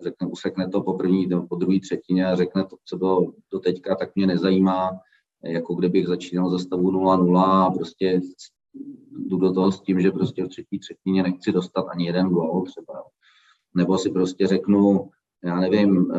[0.02, 3.96] řekne, usekne to po první, po druhé třetině a řekne to, co bylo do teďka,
[3.96, 4.90] tak mě nezajímá,
[5.44, 8.22] jako kdybych začínal za stavu 0-0 a prostě
[9.12, 12.64] jdu do toho s tím, že prostě v třetí třetině nechci dostat ani jeden gol
[12.66, 13.04] třeba.
[13.76, 15.10] Nebo si prostě řeknu,
[15.44, 16.12] já nevím,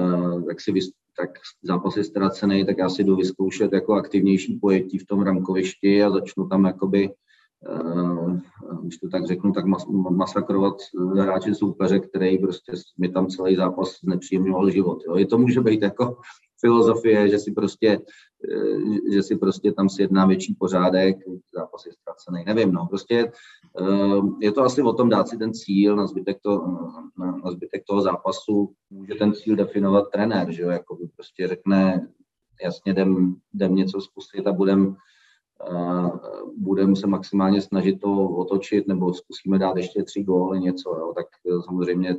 [0.47, 0.73] tak si
[1.19, 1.31] tak
[1.63, 6.11] zápas je ztracený, tak já si jdu vyzkoušet jako aktivnější pojetí v tom ramkovišti a
[6.11, 7.11] začnu tam jakoby,
[8.83, 10.75] když to tak řeknu, tak mas, masakrovat
[11.17, 15.03] hráče soupeře, který prostě mi tam celý zápas nepříjemňoval život.
[15.07, 15.17] Jo.
[15.19, 16.17] I to může být jako
[16.61, 18.01] filozofie, že si prostě,
[18.51, 21.17] eh, že si prostě tam sjedná větší pořádek,
[21.55, 23.33] zápas je ztracený, nevím, no, prostě
[23.81, 26.67] eh, je to asi o tom dát si ten cíl na zbytek, to,
[27.19, 32.09] na, na zbytek toho zápasu, může ten cíl definovat trenér, že jo, jako prostě řekne,
[32.63, 34.97] jasně jdem, jdem něco zkusit a budem,
[35.71, 36.19] uh,
[36.57, 41.27] budem se maximálně snažit to otočit, nebo zkusíme dát ještě tři góly, něco, jo, tak
[41.65, 42.17] samozřejmě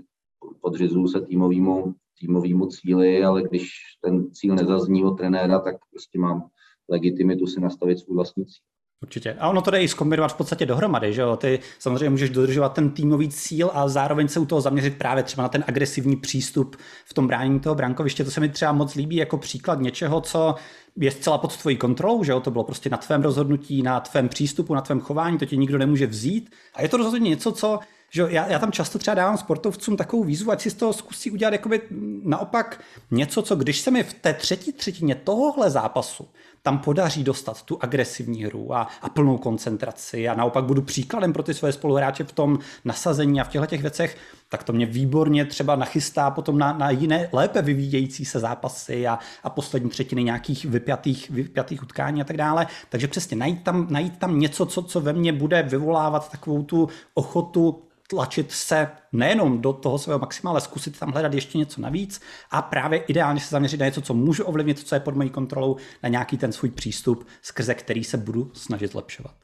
[0.61, 3.69] podřizuju se týmovýmu, týmovýmu cíli, ale když
[4.01, 6.43] ten cíl nezazní od trenéra, tak prostě mám
[6.89, 8.63] legitimitu si nastavit svůj vlastní cíl.
[9.04, 9.34] Určitě.
[9.39, 11.36] A ono to jde i zkombinovat v podstatě dohromady, že jo?
[11.38, 15.43] Ty samozřejmě můžeš dodržovat ten týmový cíl a zároveň se u toho zaměřit právě třeba
[15.43, 16.75] na ten agresivní přístup
[17.06, 18.23] v tom bránění toho brankoviště.
[18.23, 20.56] To se mi třeba moc líbí jako příklad něčeho, co
[20.99, 22.39] je zcela pod tvojí kontrolou, že jo?
[22.39, 25.78] To bylo prostě na tvém rozhodnutí, na tvém přístupu, na tvém chování, to ti nikdo
[25.78, 26.49] nemůže vzít.
[26.73, 27.80] A je to rozhodně něco, co
[28.11, 31.31] že já, já tam často třeba dávám sportovcům takovou výzvu, ať si z toho zkusí
[31.31, 31.81] udělat jakoby
[32.23, 36.27] naopak něco, co když se mi v té třetí třetině tohohle zápasu
[36.65, 41.43] tam podaří dostat tu agresivní hru a, a plnou koncentraci a naopak budu příkladem pro
[41.43, 44.17] ty své spoluhráče v tom nasazení a v těchto těch věcech,
[44.49, 49.19] tak to mě výborně třeba nachystá potom na, na jiné lépe vyvíjející se zápasy a,
[49.43, 52.67] a poslední třetiny nějakých vypjatých, vypjatých utkání a tak dále.
[52.89, 56.89] Takže přesně najít tam, najít tam něco, co, co ve mně bude vyvolávat takovou tu
[57.13, 62.61] ochotu tlačit se nejenom do toho svého maximále, zkusit tam hledat ještě něco navíc a
[62.61, 66.09] právě ideálně se zaměřit na něco, co můžu ovlivnit, co je pod mojí kontrolou, na
[66.09, 69.35] nějaký ten svůj přístup, skrze který se budu snažit zlepšovat.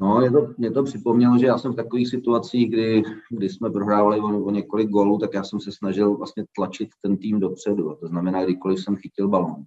[0.00, 3.70] No, je to, mě to připomnělo, že já jsem v takových situacích, kdy, kdy jsme
[3.70, 7.96] prohrávali o, o několik gólů, tak já jsem se snažil vlastně tlačit ten tým dopředu.
[8.00, 9.64] To znamená, kdykoliv jsem chytil balón,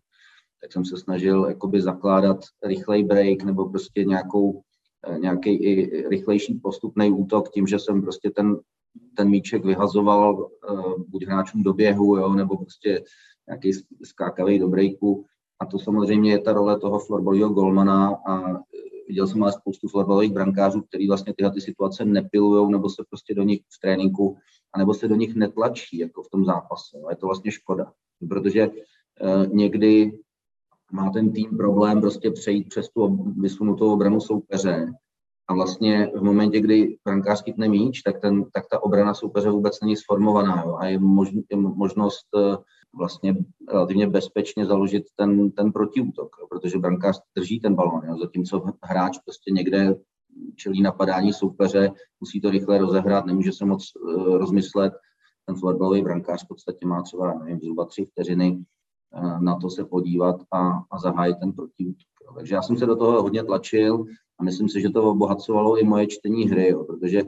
[0.61, 4.61] tak jsem se snažil jakoby zakládat rychlej break nebo prostě nějakou
[5.17, 8.59] nějaký i rychlejší postupný útok tím, že jsem prostě ten,
[9.17, 13.03] ten míček vyhazoval uh, buď hráčům do běhu, jo, nebo prostě
[13.47, 13.71] nějaký
[14.03, 15.25] skákavý do breaku.
[15.59, 18.57] A to samozřejmě je ta role toho florbalového golmana a eh,
[19.07, 23.35] viděl jsem ale spoustu florbalových brankářů, který vlastně tyhle ty situace nepilujou, nebo se prostě
[23.35, 24.37] do nich v tréninku,
[24.73, 26.97] anebo se do nich netlačí, jako v tom zápase.
[27.01, 27.09] No.
[27.09, 27.93] Je to vlastně škoda,
[28.29, 28.69] protože
[29.47, 30.11] někdy
[30.93, 34.93] má ten tým problém prostě přejít přes tu vysunutou obranu soupeře.
[35.47, 39.81] A vlastně v momentě, kdy brankář chytne míč, tak, ten, tak ta obrana soupeře vůbec
[39.81, 40.99] není sformovaná jo, a je,
[41.51, 42.57] je možnost eh,
[42.97, 43.35] vlastně
[43.71, 49.17] relativně bezpečně založit ten, ten protiútok, jo, protože brankář drží ten balon, jo, zatímco hráč
[49.25, 49.95] prostě někde
[50.55, 54.93] čelí napadání soupeře, musí to rychle rozehrát, nemůže se moc uh, rozmyslet.
[55.45, 58.63] Ten florbalový brankář v podstatě má třeba nevím, zhruba tři vteřiny
[59.39, 62.07] na to se podívat a, a zahájit ten protiútok.
[62.35, 64.05] Takže já jsem se do toho hodně tlačil
[64.39, 67.21] a myslím si, že to obohacovalo i moje čtení hry, jo, protože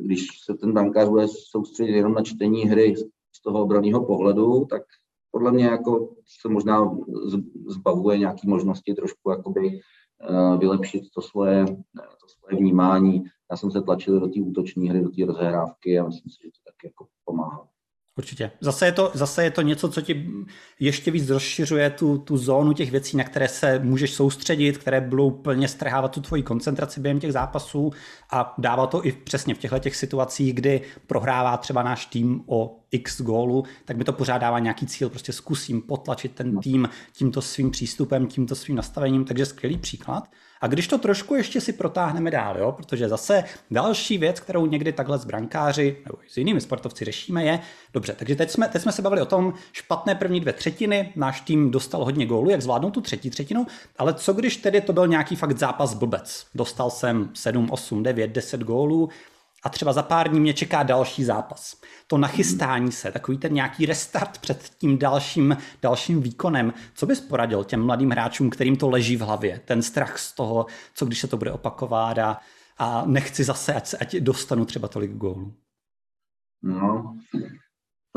[0.00, 2.94] když se ten brankář bude soustředit jenom na čtení hry
[3.36, 4.82] z toho obranného pohledu, tak
[5.30, 6.96] podle mě jako se možná
[7.66, 9.80] zbavuje nějaké možnosti trošku jakoby
[10.30, 13.24] uh, vylepšit to svoje, to svoje vnímání.
[13.50, 16.50] Já jsem se tlačil do té útoční hry, do té rozhrávky a myslím si, že
[16.50, 17.68] to tak jako pomáhá.
[18.18, 18.50] Určitě.
[18.60, 20.28] Zase je, to, zase je to něco, co ti
[20.80, 25.30] ještě víc rozšiřuje tu, tu zónu těch věcí, na které se můžeš soustředit, které budou
[25.30, 27.92] plně strhávat tu tvoji koncentraci během těch zápasů
[28.30, 32.81] a dává to i přesně v těchto těch situacích, kdy prohrává třeba náš tým o
[32.92, 37.42] x gólu, tak mi to pořád dává nějaký cíl, prostě zkusím potlačit ten tým tímto
[37.42, 40.28] svým přístupem, tímto svým nastavením, takže skvělý příklad.
[40.60, 44.92] A když to trošku ještě si protáhneme dál, jo, protože zase další věc, kterou někdy
[44.92, 47.60] takhle s brankáři nebo s jinými sportovci řešíme, je,
[47.94, 51.40] dobře, takže teď jsme, teď jsme se bavili o tom, špatné první dvě třetiny, náš
[51.40, 53.66] tým dostal hodně gólů, jak zvládnout tu třetí třetinu,
[53.98, 56.46] ale co když tedy to byl nějaký fakt zápas blbec?
[56.54, 59.08] Dostal jsem 7, 8, 9, 10 gólů,
[59.62, 61.76] a třeba za pár dní mě čeká další zápas.
[62.06, 66.72] To nachystání se, takový ten nějaký restart před tím dalším, dalším výkonem.
[66.94, 69.60] Co bys poradil těm mladým hráčům, kterým to leží v hlavě?
[69.64, 72.40] Ten strach z toho, co když se to bude opakovat a,
[72.78, 75.54] a nechci zase, ať, ať dostanu třeba tolik gólů.
[76.62, 77.16] No,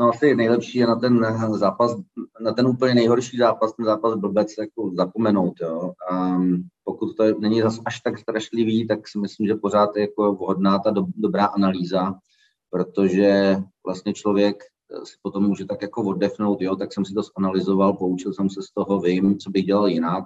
[0.00, 1.96] No asi nejlepší je na ten zápas,
[2.40, 5.92] na ten úplně nejhorší zápas, ten zápas blbec jako zapomenout, jo.
[6.10, 6.38] A
[6.84, 10.78] pokud to není zas až tak strašlivý, tak si myslím, že pořád je jako vhodná
[10.78, 12.14] ta do, dobrá analýza,
[12.70, 13.56] protože
[13.86, 14.64] vlastně člověk
[15.04, 18.62] si potom může tak jako oddechnout, jo, tak jsem si to zanalizoval, poučil jsem se
[18.62, 20.24] z toho, vím, co bych dělal jinak.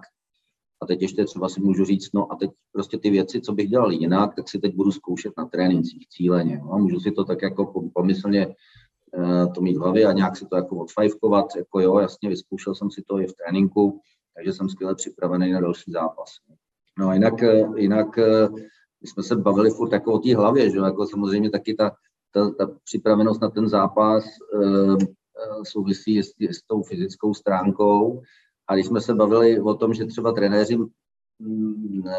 [0.82, 3.68] A teď ještě třeba si můžu říct, no a teď prostě ty věci, co bych
[3.68, 6.54] dělal jinak, tak si teď budu zkoušet na trénincích cíleně.
[6.54, 6.72] Jo.
[6.72, 8.54] A můžu si to tak jako pomyslně Eh,
[9.54, 12.90] to mít v hlavě a nějak si to jako odfajfkovat, jako jo, jasně, vyzkoušel jsem
[12.90, 14.00] si to i v tréninku,
[14.36, 16.30] takže jsem skvěle připravený na další zápas.
[16.98, 18.48] No a jinak, eh, jinak eh,
[19.02, 21.92] my jsme se bavili furt jako o té hlavě, že jako samozřejmě taky ta,
[22.30, 28.22] ta, ta připravenost na ten zápas e, souvisí s, s tou fyzickou stránkou.
[28.68, 30.78] A když jsme se bavili o tom, že třeba trenéři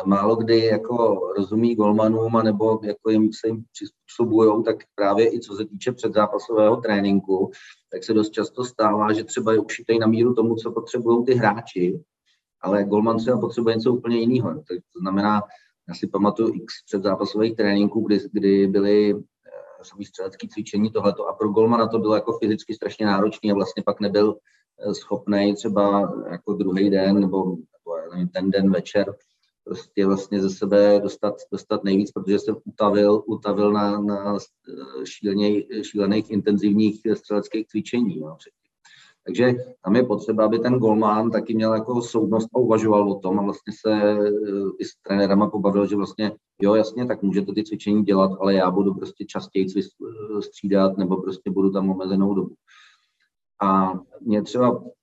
[0.05, 5.55] málo kdy jako rozumí golmanům, nebo jako jim se jim přizpůsobují, tak právě i co
[5.55, 7.51] se týče předzápasového tréninku,
[7.91, 11.33] tak se dost často stává, že třeba je ušitej na míru tomu, co potřebují ty
[11.33, 11.99] hráči,
[12.61, 14.53] ale golman třeba potřebuje něco úplně jiného.
[14.67, 15.41] To znamená,
[15.87, 21.49] já si pamatuju x předzápasových tréninků, kdy, kdy byly eh, střelecké cvičení, tohleto a pro
[21.49, 24.37] golmana to bylo jako fyzicky strašně náročné a vlastně pak nebyl
[24.79, 27.55] eh, schopný třeba jako druhý den nebo
[28.11, 29.15] nevím, ten den večer
[29.63, 34.37] prostě vlastně ze sebe dostat, dostat nejvíc, protože jsem utavil, utavil na, na
[35.03, 38.19] šíleně, šílených intenzivních střeleckých cvičení.
[38.19, 38.37] No,
[39.25, 43.39] takže tam je potřeba, aby ten golman taky měl jako soudnost a uvažoval o tom
[43.39, 44.29] a vlastně se eh,
[44.79, 48.71] i s trenérama pobavil, že vlastně jo, jasně, tak můžete ty cvičení dělat, ale já
[48.71, 49.67] budu prostě častěji
[50.39, 52.55] střídat nebo prostě budu tam omezenou dobu.
[53.61, 55.00] A mě třeba Eh,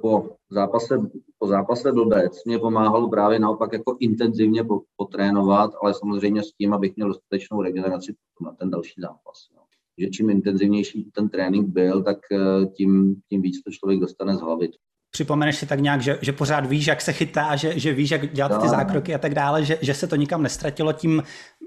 [0.00, 0.98] po zápase,
[1.38, 4.64] po zápase blbec mě pomáhalo právě naopak jako intenzivně
[4.96, 9.48] potrénovat, ale samozřejmě s tím, abych měl dostatečnou regeneraci na ten další zápas.
[9.54, 9.62] Jo.
[9.98, 14.40] Že čím intenzivnější ten trénink byl, tak eh, tím, tím víc to člověk dostane z
[14.40, 14.70] hlavy.
[15.10, 18.32] Připomeneš si tak nějak, že, že pořád víš, jak se chytá, že, že víš, jak
[18.32, 21.22] dělat ty zákroky a tak dále, že, že se to nikam nestratilo tím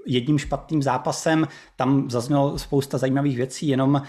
[0.06, 1.48] jedním špatným zápasem.
[1.76, 4.02] Tam zaznělo spousta zajímavých věcí, jenom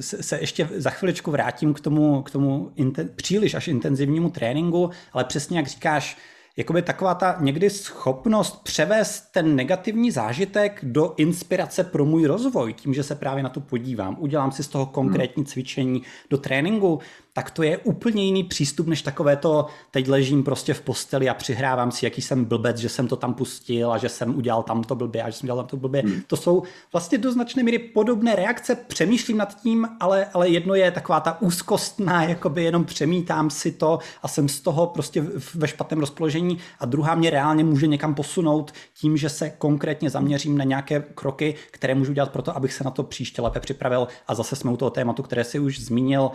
[0.00, 5.24] se ještě za chviličku vrátím k tomu, k tomu inten, příliš až intenzivnímu tréninku, ale
[5.24, 6.18] přesně jak říkáš,
[6.56, 12.94] jakoby taková ta někdy schopnost převést ten negativní zážitek do inspirace pro můj rozvoj, tím,
[12.94, 17.00] že se právě na to podívám, udělám si z toho konkrétní cvičení do tréninku,
[17.32, 21.34] tak to je úplně jiný přístup, než takové to, teď ležím prostě v posteli a
[21.34, 24.94] přihrávám si, jaký jsem blbec, že jsem to tam pustil a že jsem udělal tamto
[24.94, 26.02] blbě a že jsem udělal tamto blbě.
[26.02, 26.22] Hmm.
[26.26, 30.90] To jsou vlastně do značné míry podobné reakce, přemýšlím nad tím, ale, ale jedno je
[30.90, 36.00] taková ta úzkostná, jakoby jenom přemítám si to a jsem z toho prostě ve špatném
[36.00, 41.04] rozpoložení a druhá mě reálně může někam posunout tím, že se konkrétně zaměřím na nějaké
[41.14, 44.56] kroky, které můžu dělat pro to, abych se na to příště lépe připravil a zase
[44.56, 46.30] jsme u toho tématu, které si už zmínil,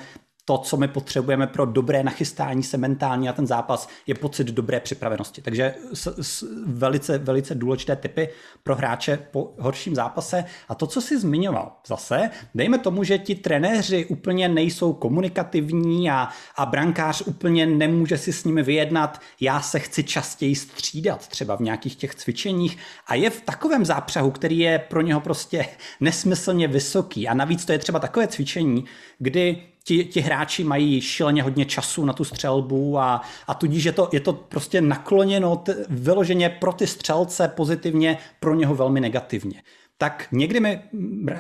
[0.50, 4.80] to, co my potřebujeme pro dobré nachystání se mentální a ten zápas, je pocit dobré
[4.80, 5.42] připravenosti.
[5.42, 8.30] Takže s, s, velice, velice důležité typy
[8.64, 10.46] pro hráče po horším zápase.
[10.70, 16.30] A to, co jsi zmiňoval, zase, dejme tomu, že ti trenéři úplně nejsou komunikativní a,
[16.56, 21.60] a brankář úplně nemůže si s nimi vyjednat, já se chci častěji střídat třeba v
[21.60, 25.66] nějakých těch cvičeních a je v takovém zápřahu, který je pro něho prostě
[26.00, 27.28] nesmyslně vysoký.
[27.28, 28.86] A navíc to je třeba takové cvičení,
[29.20, 33.92] kdy ti, ti hráči mají šíleně hodně času na tu střelbu a, a tudíž je
[33.92, 39.62] to, je to prostě nakloněno t, vyloženě pro ty střelce pozitivně, pro něho velmi negativně.
[39.98, 40.82] Tak někdy mi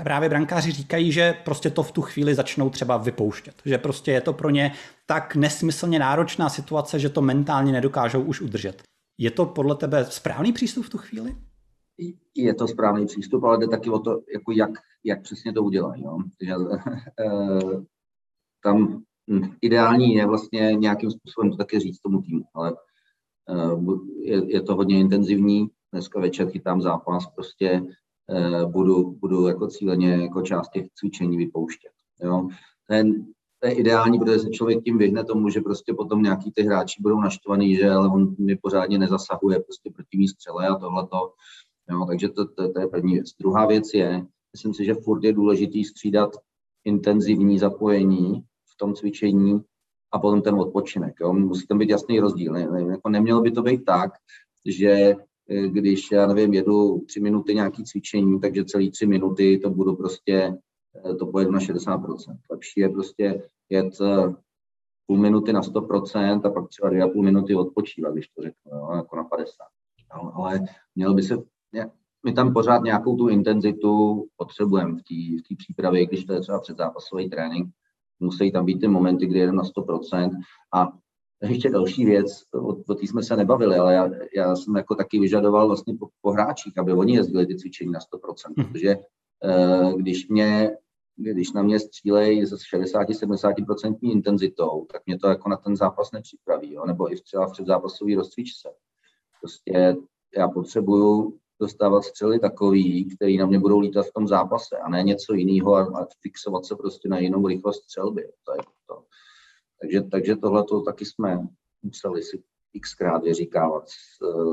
[0.03, 3.61] právě brankáři říkají, že prostě to v tu chvíli začnou třeba vypouštět.
[3.65, 4.71] Že prostě je to pro ně
[5.05, 8.83] tak nesmyslně náročná situace, že to mentálně nedokážou už udržet.
[9.17, 11.35] Je to podle tebe správný přístup v tu chvíli?
[12.35, 14.71] Je to správný přístup, ale jde taky o to, jako jak,
[15.03, 16.03] jak přesně to udělají.
[16.03, 16.17] No.
[18.57, 22.73] Eh, tam hm, ideální je vlastně nějakým způsobem to taky říct tomu týmu, ale
[23.49, 25.67] uh, je, to hodně intenzivní.
[25.91, 27.81] Dneska večer chytám zápas, prostě
[28.27, 31.91] uh, budu, budu jako cíleně jako část těch cvičení vypouštět.
[32.23, 32.47] Jo.
[32.87, 33.25] Ten,
[33.59, 37.01] to je ideální, protože se člověk tím vyhne tomu, že prostě potom nějaký ty hráči
[37.01, 41.33] budou naštvaný, že ale on mi pořádně nezasahuje prostě proti mý střele a tohleto.
[41.89, 43.27] Jo, takže to, to, to je první věc.
[43.39, 46.29] Druhá věc je, myslím si, že furt je důležitý střídat
[46.87, 49.61] intenzivní zapojení v tom cvičení
[50.11, 51.15] a potom ten odpočinek.
[51.21, 51.33] Jo.
[51.33, 52.53] Musí tam být jasný rozdíl.
[52.53, 54.11] Ne, ne, jako nemělo by to být tak,
[54.65, 55.15] že
[55.49, 59.95] eh, když, já nevím, jedu tři minuty nějaký cvičení, takže celý tři minuty to budu
[59.95, 60.57] prostě,
[61.05, 62.37] eh, to pojedu na 60%.
[62.51, 64.33] Lepší je prostě jet eh,
[65.07, 68.71] půl minuty na 100% a pak třeba dvě a půl minuty odpočívat, když to řeknu,
[68.71, 69.53] jo, jako na 50.
[70.13, 70.59] No, ale
[70.95, 71.35] měl by se,
[72.25, 76.59] my tam pořád nějakou tu intenzitu potřebujeme v té v přípravě, když to je třeba
[76.59, 77.69] předzápasový trénink,
[78.19, 80.31] musí tam být ty momenty, kdy jedeme na 100%.
[80.73, 80.91] A
[81.41, 85.19] ještě další věc, o, o té jsme se nebavili, ale já, já jsem jako taky
[85.19, 88.65] vyžadoval vlastně po, po hráčích, aby oni jezdili ty cvičení na 100%, hmm.
[88.65, 88.95] protože
[89.43, 90.71] eh, když mě
[91.17, 96.73] když na mě střílejí se 60-70% intenzitou, tak mě to jako na ten zápas nepřipraví,
[96.73, 96.85] jo?
[96.85, 98.69] nebo i třeba v předzápasový rozcvičce.
[99.41, 99.95] Prostě
[100.37, 105.03] já potřebuju dostávat střely takový, který na mě budou lítat v tom zápase a ne
[105.03, 108.23] něco jiného a, a fixovat se prostě na jinou rychlost střelby.
[108.43, 109.03] To je to.
[109.81, 111.47] Takže, takže tohle to taky jsme
[111.83, 112.43] museli si
[112.81, 113.95] xkrát vyříkávat s,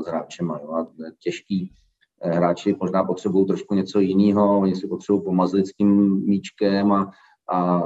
[0.03, 0.51] s hráčem.
[0.51, 0.87] A
[1.19, 1.73] těžký
[2.21, 7.11] eh, hráči možná potřebují trošku něco jiného, oni si potřebují pomazlit s tím míčkem a,
[7.49, 7.81] a,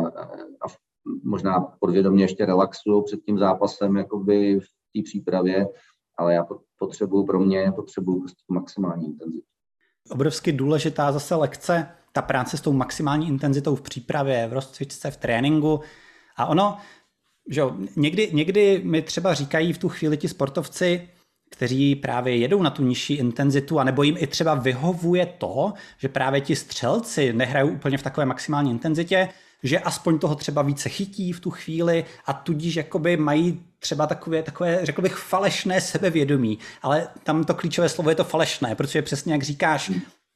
[0.62, 0.68] a
[1.24, 5.68] možná podvědomě ještě relaxují před tím zápasem jakoby v té přípravě,
[6.18, 6.44] ale já
[6.80, 9.46] potřebuju pro mě, potřebuju prostě maximální intenzitu.
[10.10, 15.18] Obrovsky důležitá zase lekce, ta práce s tou maximální intenzitou v přípravě, v rozcvičce, v
[15.18, 15.80] tréninku.
[16.36, 16.78] A ono,
[17.50, 17.62] že
[17.96, 21.10] někdy, někdy mi třeba říkají v tu chvíli ti sportovci,
[21.52, 26.42] kteří právě jedou na tu nižší intenzitu, anebo jim i třeba vyhovuje to, že právě
[26.42, 29.30] ti střelci nehrají úplně v takové maximální intenzitě,
[29.64, 34.44] že aspoň toho třeba více chytí v tu chvíli a tudíž jakoby mají třeba takové,
[34.44, 36.60] takové, řekl bych, falešné sebevědomí.
[36.82, 39.92] Ale tam to klíčové slovo je to falešné, protože přesně jak říkáš,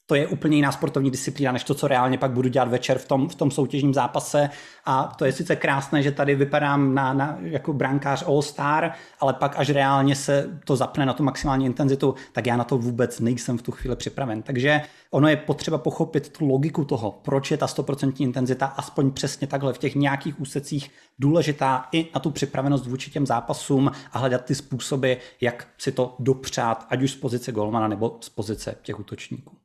[0.05, 3.07] to je úplně jiná sportovní disciplína, než to, co reálně pak budu dělat večer v
[3.07, 4.49] tom, v tom soutěžním zápase.
[4.85, 9.59] A to je sice krásné, že tady vypadám na, na, jako brankář All-Star, ale pak
[9.59, 13.57] až reálně se to zapne na tu maximální intenzitu, tak já na to vůbec nejsem
[13.57, 14.41] v tu chvíli připraven.
[14.41, 14.81] Takže
[15.11, 19.73] ono je potřeba pochopit tu logiku toho, proč je ta 100% intenzita aspoň přesně takhle
[19.73, 24.55] v těch nějakých úsecích důležitá i na tu připravenost vůči těm zápasům a hledat ty
[24.55, 29.62] způsoby, jak si to dopřát, ať už z pozice golmana nebo z pozice těch útočníků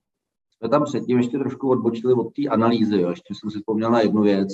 [0.59, 3.01] jsme tam předtím ještě trošku odbočili od té analýzy.
[3.01, 3.11] Jo.
[3.11, 4.49] Ještě jsem si vzpomněl na jednu věc,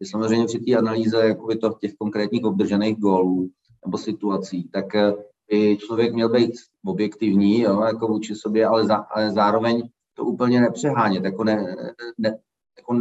[0.00, 3.50] že samozřejmě při té analýze jakoby to těch konkrétních obdržených gólů
[3.86, 5.14] nebo situací, tak eh,
[5.50, 6.52] by člověk měl být
[6.84, 11.76] objektivní jo, jako vůči sobě, ale, za, ale zároveň to úplně nepřehánět, jako, ne,
[12.18, 12.38] ne,
[12.78, 12.96] jako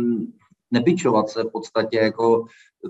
[0.72, 2.46] nepičovat se v podstatě jako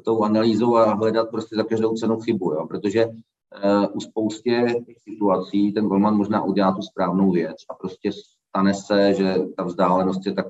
[0.05, 5.74] tou analýzou a hledat prostě za každou cenu chybu, jo, protože uh, u spoustě situací
[5.74, 8.11] ten golman možná udělá tu správnou věc a prostě
[8.49, 10.47] stane se, že ta vzdálenost je tak,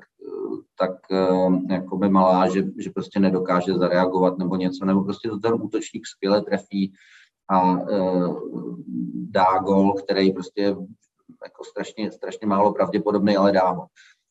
[0.80, 5.54] tak eh, jakoby malá, že, že prostě nedokáže zareagovat nebo něco, nebo prostě to ten
[5.54, 6.94] útočník skvěle trefí
[7.50, 8.40] a uh,
[9.14, 10.62] dá gol, který prostě
[11.44, 13.88] jako strašně, strašně málo pravděpodobný, ale dá ho.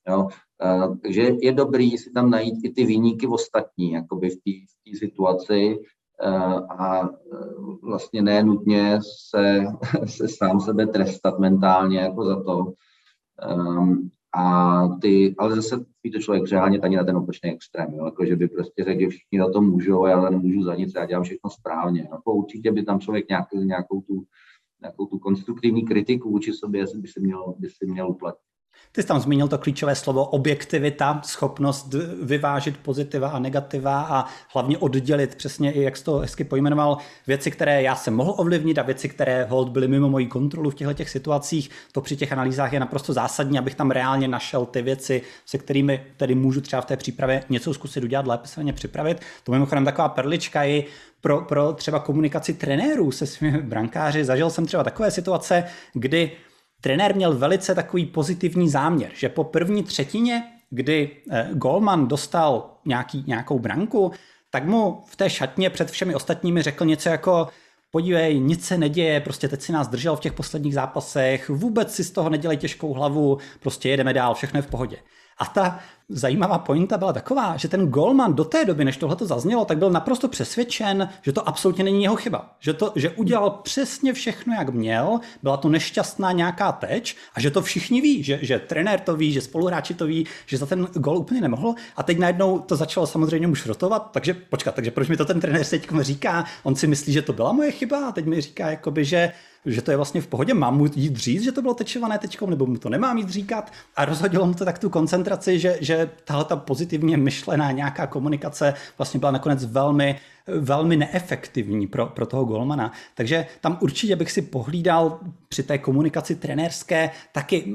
[0.08, 0.28] Jo?
[0.64, 5.78] Uh, takže je dobrý si tam najít i ty výniky ostatní, jakoby v té situaci
[6.78, 7.08] a
[7.82, 8.98] vlastně nenutně
[9.28, 9.64] se,
[10.06, 12.72] se sám sebe trestat mentálně jako za to,
[13.44, 18.04] Um, a ty, ale zase ví to člověk přehánět ani na ten opačný extrém, jo?
[18.04, 21.06] Jako, že by prostě řekl, že všichni na to můžou, já nemůžu za nic, já
[21.06, 22.08] dělám všechno správně.
[22.10, 24.24] Jako určitě by tam člověk nějak, nějakou, tu,
[24.80, 28.55] nějakou tu konstruktivní kritiku vůči sobě by si měl, by si měl uplatnit.
[28.92, 34.24] Ty jsi tam zmínil to klíčové slovo objektivita, schopnost vyvážit pozitiva a negativa a
[34.54, 38.78] hlavně oddělit přesně i, jak jsi to hezky pojmenoval, věci, které já jsem mohl ovlivnit
[38.78, 41.70] a věci, které hold byly mimo moji kontrolu v těchto těch situacích.
[41.92, 46.06] To při těch analýzách je naprosto zásadní, abych tam reálně našel ty věci, se kterými
[46.16, 49.20] tedy můžu třeba v té přípravě něco zkusit udělat, lépe se na ně připravit.
[49.44, 50.84] To mimochodem taková perlička i
[51.20, 54.24] pro, pro třeba komunikaci trenérů se svými brankáři.
[54.24, 56.32] Zažil jsem třeba takové situace, kdy
[56.80, 63.24] trenér měl velice takový pozitivní záměr, že po první třetině, kdy eh, Golman dostal nějaký,
[63.26, 64.12] nějakou branku,
[64.50, 67.48] tak mu v té šatně před všemi ostatními řekl něco jako
[67.90, 72.04] podívej, nic se neděje, prostě teď si nás držel v těch posledních zápasech, vůbec si
[72.04, 74.96] z toho nedělej těžkou hlavu, prostě jedeme dál, všechno je v pohodě.
[75.38, 75.78] A ta
[76.08, 79.78] zajímavá pointa byla taková, že ten golman do té doby, než tohle to zaznělo, tak
[79.78, 82.56] byl naprosto přesvědčen, že to absolutně není jeho chyba.
[82.60, 87.50] Že, to, že udělal přesně všechno, jak měl, byla to nešťastná nějaká teč a že
[87.50, 90.88] to všichni ví, že, že trenér to ví, že spoluhráči to ví, že za ten
[90.94, 91.74] gol úplně nemohl.
[91.96, 95.40] A teď najednou to začalo samozřejmě už rotovat, takže počkat, takže proč mi to ten
[95.40, 96.44] trenér teď říká?
[96.62, 99.32] On si myslí, že to byla moje chyba a teď mi říká, jakoby, že
[99.66, 102.46] že to je vlastně v pohodě, mám mu jít říct, že to bylo tečované tečkou,
[102.50, 103.72] nebo mu to nemám jít říkat.
[103.96, 108.74] A rozhodilo mu to tak tu koncentraci, že, že tahle ta pozitivně myšlená nějaká komunikace
[108.98, 112.92] vlastně byla nakonec velmi velmi neefektivní pro, pro toho golmana.
[113.14, 117.74] Takže tam určitě bych si pohlídal při té komunikaci trenérské taky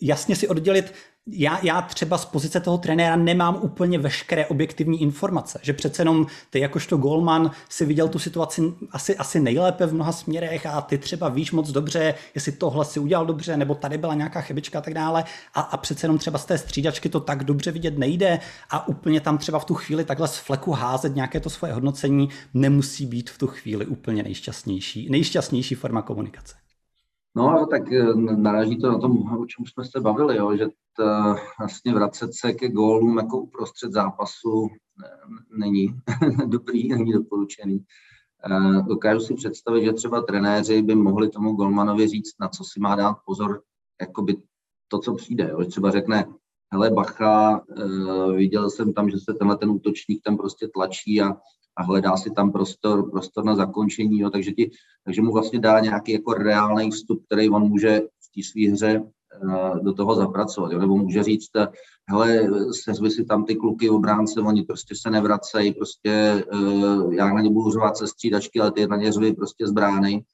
[0.00, 0.94] jasně si oddělit
[1.26, 6.26] já, já třeba z pozice toho trenéra nemám úplně veškeré objektivní informace, že přece jenom
[6.50, 10.98] ty jakožto golman si viděl tu situaci asi, asi nejlépe v mnoha směrech a ty
[10.98, 14.82] třeba víš moc dobře, jestli tohle si udělal dobře, nebo tady byla nějaká chybička a
[14.82, 18.40] tak dále a, a přece jenom třeba z té střídačky to tak dobře vidět nejde
[18.70, 22.28] a úplně tam třeba v tu chvíli takhle z fleku házet nějaké to svoje hodnocení
[22.54, 26.61] nemusí být v tu chvíli úplně nejšťastnější, nejšťastnější forma komunikace.
[27.36, 30.66] No, tak eh, naráží to na tom, o čem jsme se bavili, jo, že
[30.96, 34.68] ta, vlastně vracet se ke gólům jako uprostřed zápasu
[35.04, 35.08] eh,
[35.58, 35.94] není
[36.46, 37.84] dobrý, není doporučený.
[38.50, 42.80] Eh, dokážu si představit, že třeba trenéři by mohli tomu golmanovi říct, na co si
[42.80, 43.62] má dát pozor,
[44.00, 44.36] jakoby
[44.88, 45.48] to, co přijde.
[45.50, 45.64] Jo.
[45.64, 46.26] Třeba řekne,
[46.72, 47.60] hele bacha,
[48.36, 51.36] viděl jsem tam, že se tenhle ten útočník tam prostě tlačí a
[51.76, 54.70] a hledá si tam prostor, prostor na zakončení, jo, takže, ti,
[55.04, 59.00] takže mu vlastně dá nějaký jako reálný vstup, který on může v té své hře
[59.00, 61.50] uh, do toho zapracovat, jo, nebo může říct,
[62.08, 62.48] hele,
[62.84, 66.44] sezvi si tam ty kluky obránce, oni prostě se nevracejí, prostě
[67.10, 70.24] já na ně budu řovat se střídačky, ale ty na ně řvy prostě z brány,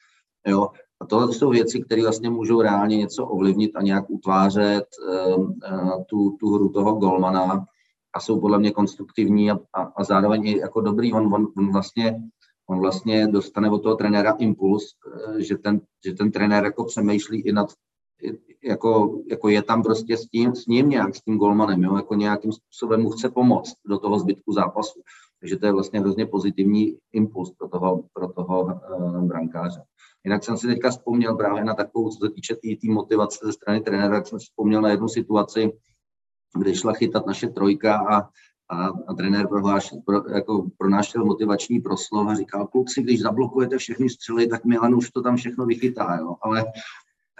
[0.46, 0.68] jo,
[1.00, 6.04] a tohle jsou věci, které vlastně můžou reálně něco ovlivnit a nějak utvářet uh, uh,
[6.06, 7.66] tu, tu hru toho golmana
[8.12, 11.12] a jsou podle mě konstruktivní a, a, a zároveň i jako dobrý.
[11.12, 12.22] On, on, on, vlastně,
[12.68, 14.84] on vlastně dostane od toho trenéra impuls,
[15.38, 17.72] eh, že ten, že ten trenér jako přemýšlí i nad,
[18.64, 22.14] jako, jako je tam prostě s tím, s ním nějak, s tím golmanem, jo, jako
[22.14, 25.00] nějakým způsobem mu chce pomoct do toho zbytku zápasu.
[25.40, 29.82] Takže to je vlastně hrozně pozitivní impuls pro toho, pro toho uh, brankáře.
[30.24, 33.52] Jinak jsem si teďka vzpomněl právě na takovou, co se týče té tý motivace ze
[33.52, 35.72] strany trenéra, tak jsem si vzpomněl na jednu situaci,
[36.58, 38.20] kde šla chytat naše trojka a,
[38.68, 44.10] a, a trenér prohlášel, pro, jako pronášel motivační proslov a říkal, kluci, když zablokujete všechny
[44.10, 46.36] střely, tak Milan už to tam všechno vychytá, jo.
[46.42, 46.64] Ale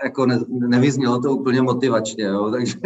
[0.04, 2.78] jako ne, nevyznělo to úplně motivačně, jo, takže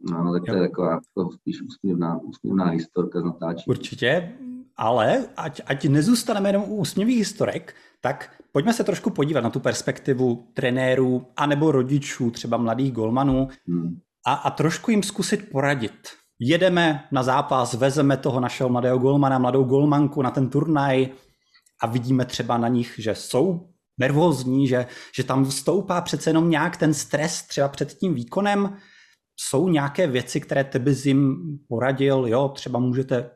[0.00, 3.64] no, tak to je taková to spíš úsměvná, úsměvná historka z natáčení.
[3.68, 4.38] Určitě,
[4.76, 9.60] ale ať, ať nezůstaneme jenom u úsměvých historek, tak pojďme se trošku podívat na tu
[9.60, 13.48] perspektivu trenérů anebo rodičů, třeba mladých golmanů.
[13.68, 16.08] Hmm a, a trošku jim zkusit poradit.
[16.38, 21.08] Jedeme na zápas, vezeme toho našeho mladého golmana, mladou golmanku na ten turnaj
[21.82, 23.68] a vidíme třeba na nich, že jsou
[23.98, 28.76] nervózní, že, že tam stoupá přece jenom nějak ten stres třeba před tím výkonem.
[29.40, 31.36] Jsou nějaké věci, které tebe jim
[31.68, 33.30] poradil, jo, třeba můžete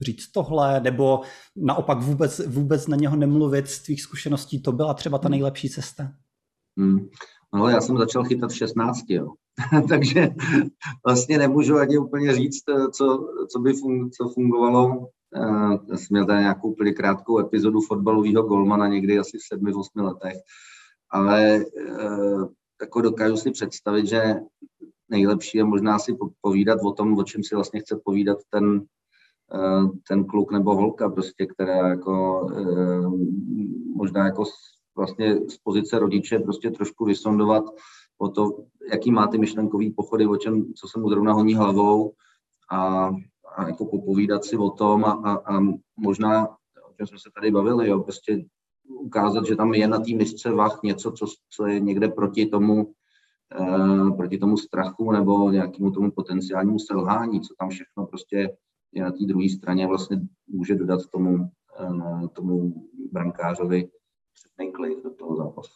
[0.00, 1.20] říct tohle, nebo
[1.56, 6.12] naopak vůbec, vůbec na něho nemluvit z tvých zkušeností, to byla třeba ta nejlepší cesta?
[6.78, 7.08] Hmm.
[7.54, 9.28] No, já jsem začal chytat v 16, jo.
[9.88, 10.28] takže
[11.06, 15.08] vlastně nemůžu ani úplně říct, eh, co, co by fun, co fungovalo.
[15.36, 19.72] Eh, já jsem měl tady nějakou úplně krátkou epizodu fotbalového golmana někdy asi v sedmi,
[19.74, 20.36] osmi letech,
[21.10, 21.64] ale eh,
[22.80, 24.34] jako dokážu si představit, že
[25.08, 28.82] nejlepší je možná si povídat o tom, o čem si vlastně chce povídat ten,
[30.08, 32.46] ten kluk nebo holka, prostě, která jako
[33.94, 34.44] možná jako
[34.96, 37.64] vlastně z pozice rodiče prostě trošku vysondovat
[38.18, 38.50] o to,
[38.90, 42.12] jaký má ty myšlenkový pochody, o čem, co se mu zrovna honí hlavou
[42.70, 43.10] a,
[43.56, 45.60] a jako popovídat si o tom a, a, a
[45.96, 46.48] možná,
[46.88, 48.44] o čem jsme se tady bavili, jo, prostě
[48.88, 52.92] ukázat, že tam je na té misce vach něco, co, co je někde proti tomu,
[53.60, 58.56] eh, proti tomu strachu nebo nějakému tomu potenciálnímu selhání, co tam všechno prostě
[58.96, 62.74] je na té druhé straně vlastně může dodat tomu, eh, tomu
[63.12, 63.88] brankářovi
[64.34, 65.72] předný klid do toho zápasu.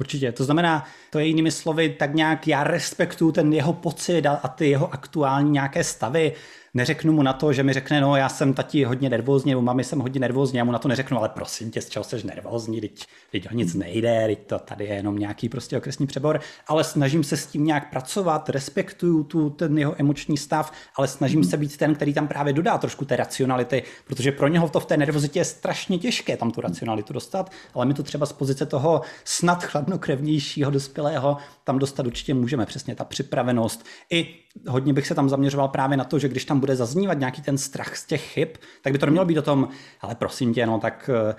[0.00, 4.32] Určitě, to znamená, to je jinými slovy, tak nějak já respektuju ten jeho pocit a,
[4.32, 6.32] a ty jeho aktuální nějaké stavy,
[6.74, 9.84] neřeknu mu na to, že mi řekne, no já jsem tati hodně nervózní, nebo mami
[9.84, 12.80] jsem hodně nervózní, já mu na to neřeknu, ale prosím tě, z čeho jsi nervózní,
[12.80, 16.84] teď, teď o nic nejde, teď to tady je jenom nějaký prostě okresní přebor, ale
[16.84, 21.56] snažím se s tím nějak pracovat, respektuju tu, ten jeho emoční stav, ale snažím se
[21.56, 24.96] být ten, který tam právě dodá trošku té racionality, protože pro něho to v té
[24.96, 29.00] nervozitě je strašně těžké tam tu racionalitu dostat, ale my to třeba z pozice toho
[29.24, 33.84] snad chladnokrevnějšího dospělého tam dostat určitě můžeme, přesně ta připravenost.
[34.10, 34.34] I
[34.68, 37.58] hodně bych se tam zaměřoval právě na to, že když tam bude zaznívat nějaký ten
[37.58, 38.48] strach z těch chyb,
[38.82, 39.68] tak by to nemělo být o tom,
[40.00, 41.34] ale prosím tě, no tak eh,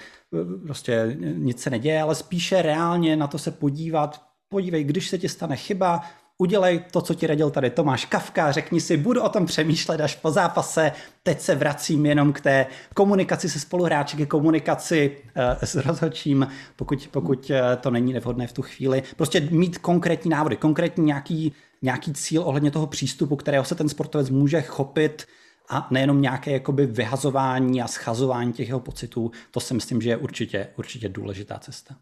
[0.68, 5.30] prostě nic se neděje, ale spíše reálně na to se podívat, podívej, když se ti
[5.30, 6.02] stane chyba,
[6.38, 10.16] udělej to, co ti radil tady Tomáš Kavka, řekni si, budu o tom přemýšlet až
[10.16, 10.92] po zápase,
[11.24, 17.10] teď se vracím jenom k té komunikaci se spoluhráči, ke komunikaci uh, s rozhodčím, pokud,
[17.12, 19.04] pokud uh, to není nevhodné v tu chvíli.
[19.16, 21.54] Prostě mít konkrétní návody, konkrétní nějaký,
[21.84, 25.26] nějaký cíl ohledně toho přístupu, kterého se ten sportovec může chopit
[25.70, 30.18] a nejenom nějaké jakoby vyhazování a schazování těch jeho pocitů, to si myslím, že je
[30.18, 31.96] určitě, určitě důležitá cesta.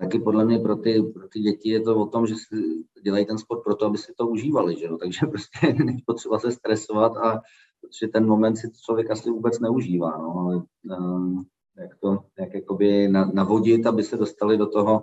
[0.00, 2.56] Taky podle mě pro ty, pro ty děti je to o tom, že si
[3.04, 4.98] dělají ten sport proto, aby si to užívali, že no?
[4.98, 7.40] takže prostě není potřeba se stresovat a
[7.80, 10.62] protože ten moment si člověk asi vůbec neužívá, no, ale
[10.98, 11.44] um,
[11.78, 15.02] jak to, jak jakoby navodit, aby se dostali do toho,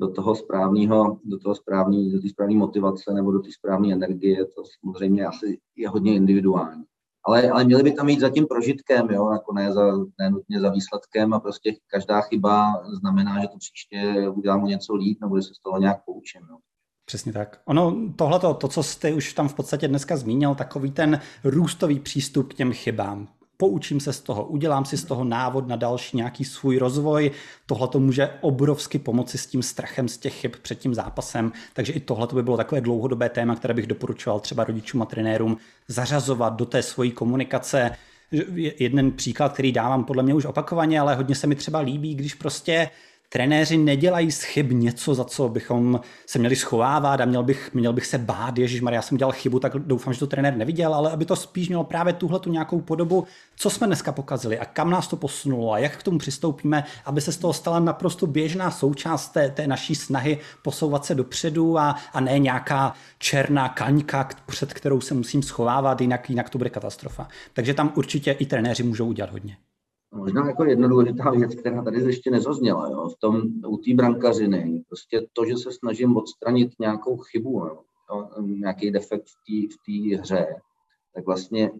[0.00, 4.44] do toho správného, do toho správný, do té správné motivace nebo do té správné energie,
[4.44, 6.84] to samozřejmě asi je hodně individuální.
[7.26, 10.60] Ale, ale měli by tam jít za tím prožitkem, jo, jako ne, za, ne nutně
[10.60, 15.42] za výsledkem a prostě každá chyba znamená, že to příště udělám něco líp nebo že
[15.42, 16.40] se z toho nějak poučím.
[16.50, 16.56] Jo.
[17.06, 17.60] Přesně tak.
[17.64, 22.52] Ono, tohle, to, co jste už tam v podstatě dneska zmínil, takový ten růstový přístup
[22.52, 26.44] k těm chybám poučím se z toho, udělám si z toho návod na další nějaký
[26.44, 27.30] svůj rozvoj.
[27.66, 31.92] Tohle to může obrovsky pomoci s tím strachem z těch chyb před tím zápasem, takže
[31.92, 35.56] i tohle by bylo takové dlouhodobé téma, které bych doporučoval třeba rodičům a trenérům
[35.88, 37.90] zařazovat do té svojí komunikace.
[38.54, 42.34] Jeden příklad, který dávám podle mě už opakovaně, ale hodně se mi třeba líbí, když
[42.34, 42.90] prostě
[43.28, 47.92] trenéři nedělají z chyb něco, za co bychom se měli schovávat a měl bych, měl
[47.92, 51.10] bych se bát, Ježíš já jsem dělal chybu, tak doufám, že to trenér neviděl, ale
[51.10, 54.90] aby to spíš mělo právě tuhle tu nějakou podobu, co jsme dneska pokazili a kam
[54.90, 58.70] nás to posunulo a jak k tomu přistoupíme, aby se z toho stala naprosto běžná
[58.70, 64.74] součást té, té naší snahy posouvat se dopředu a, a ne nějaká černá kaňka, před
[64.74, 67.28] kterou se musím schovávat, jinak, jinak to bude katastrofa.
[67.52, 69.56] Takže tam určitě i trenéři můžou udělat hodně.
[70.14, 74.84] Možná jako jedna důležitá věc, která tady ještě nezazněla, jo, v tom, u té brankařiny,
[74.88, 77.80] prostě to, že se snažím odstranit nějakou chybu, jo,
[78.40, 80.60] nějaký defekt v té hře,
[81.14, 81.70] tak vlastně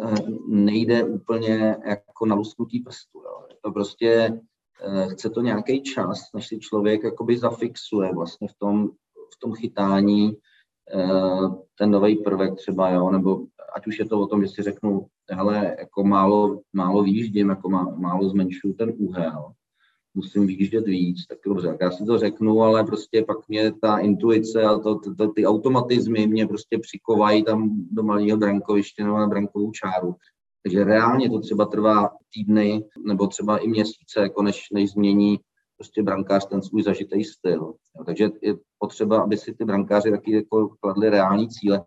[0.00, 0.14] eh,
[0.48, 3.18] nejde úplně jako na lusknutí prstu.
[3.18, 3.46] Jo.
[3.62, 4.40] To prostě
[4.82, 8.88] eh, chce to nějaký čas, než si člověk jakoby zafixuje vlastně v tom,
[9.34, 10.32] v tom chytání
[11.78, 15.06] ten nový prvek třeba, jo, nebo ať už je to o tom, že si řeknu,
[15.30, 19.52] hele, jako málo, málo výjíždím, jako má, málo zmenšuju ten úhel,
[20.14, 23.98] musím výjíždět víc, tak dobře, tak já si to řeknu, ale prostě pak mě ta
[23.98, 29.18] intuice a to, to, to, ty automatizmy mě prostě přikovají tam do malého brankoviště nebo
[29.18, 30.14] na brankovou čáru.
[30.62, 35.38] Takže reálně to třeba trvá týdny nebo třeba i měsíce, jako než, než změní
[35.78, 37.74] prostě brankář ten svůj zažitý styl.
[37.96, 41.84] Jo, takže je potřeba, aby si ty brankáři taky jako kladli reální cíle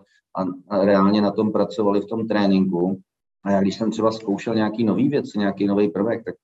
[0.70, 3.02] a, reálně na tom pracovali v tom tréninku.
[3.44, 6.36] A já když jsem třeba zkoušel nějaký nový věc, nějaký nový prvek, tak,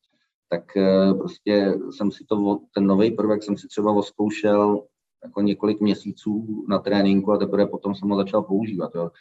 [0.49, 4.83] tak eh, prostě jsem si to, ten nový prvek jsem si třeba oskoušel
[5.23, 8.95] jako několik měsíců na tréninku a teprve potom jsem ho začal používat.
[8.95, 9.11] Jo.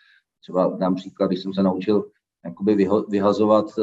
[0.40, 2.10] Třeba dám příklad, když jsem se naučil
[2.44, 3.82] jakoby vyho, vyhazovat eh,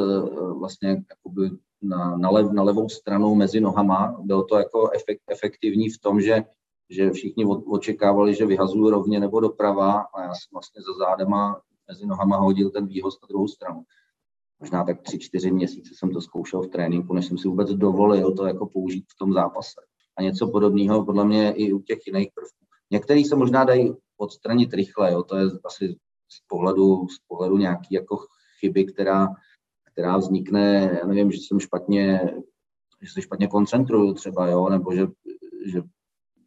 [0.58, 1.50] vlastně jakoby
[1.84, 4.16] na, na, lev, na levou stranu mezi nohama.
[4.20, 6.44] Bylo to jako efekt, efektivní v tom, že
[6.90, 12.06] že všichni očekávali, že vyhazuju rovně nebo doprava a já jsem vlastně za zádema mezi
[12.06, 13.82] nohama hodil ten výhoz na druhou stranu.
[14.60, 18.32] Možná tak tři, čtyři měsíce jsem to zkoušel v tréninku, než jsem si vůbec dovolil
[18.32, 19.80] to jako použít v tom zápase.
[20.16, 22.64] A něco podobného podle mě i u těch jiných prvků.
[22.90, 25.96] Některý se možná dají odstranit rychle, jo, to je asi
[26.28, 28.18] z pohledu, z pohledu nějaký jako
[28.60, 29.28] chyby, která,
[29.94, 32.34] která vznikne, já nevím, že jsem špatně,
[33.02, 35.06] že se špatně koncentruju třeba, jo, nebo že,
[35.66, 35.82] že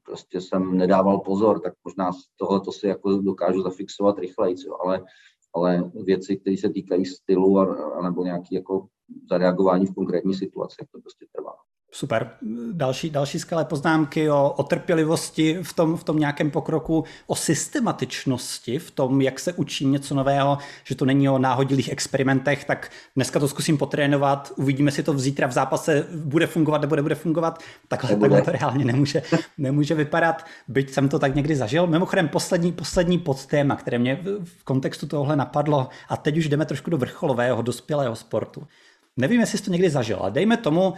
[0.04, 5.06] prostě jsem nedával pozor, tak možná z tohle to si jako dokážu zafixovat rychleji, ale,
[5.54, 8.88] ale věci, které se týkají stylu a, a nebo nějaký jako
[9.30, 11.27] zareagování v konkrétní situaci, to prostě.
[11.92, 12.30] Super.
[12.72, 18.80] Další, další skvělé poznámky o, o trpělivosti v tom, v tom nějakém pokroku, o systematičnosti
[18.80, 23.40] v tom, jak se učí něco nového, že to není o náhodilých experimentech, tak dneska
[23.40, 27.64] to zkusím potrénovat, uvidíme si to v zítra v zápase, bude fungovat nebo nebude fungovat,
[27.88, 29.22] takhle, takhle to reálně nemůže,
[29.58, 31.88] nemůže vypadat, byť jsem to tak někdy zažil.
[31.88, 36.90] Mimochodem poslední, poslední podtéma, které mě v kontextu tohle napadlo, a teď už jdeme trošku
[36.90, 38.68] do vrcholového, dospělého sportu.
[39.18, 40.94] Nevím, jestli jsi to někdy zažil, ale dejme tomu,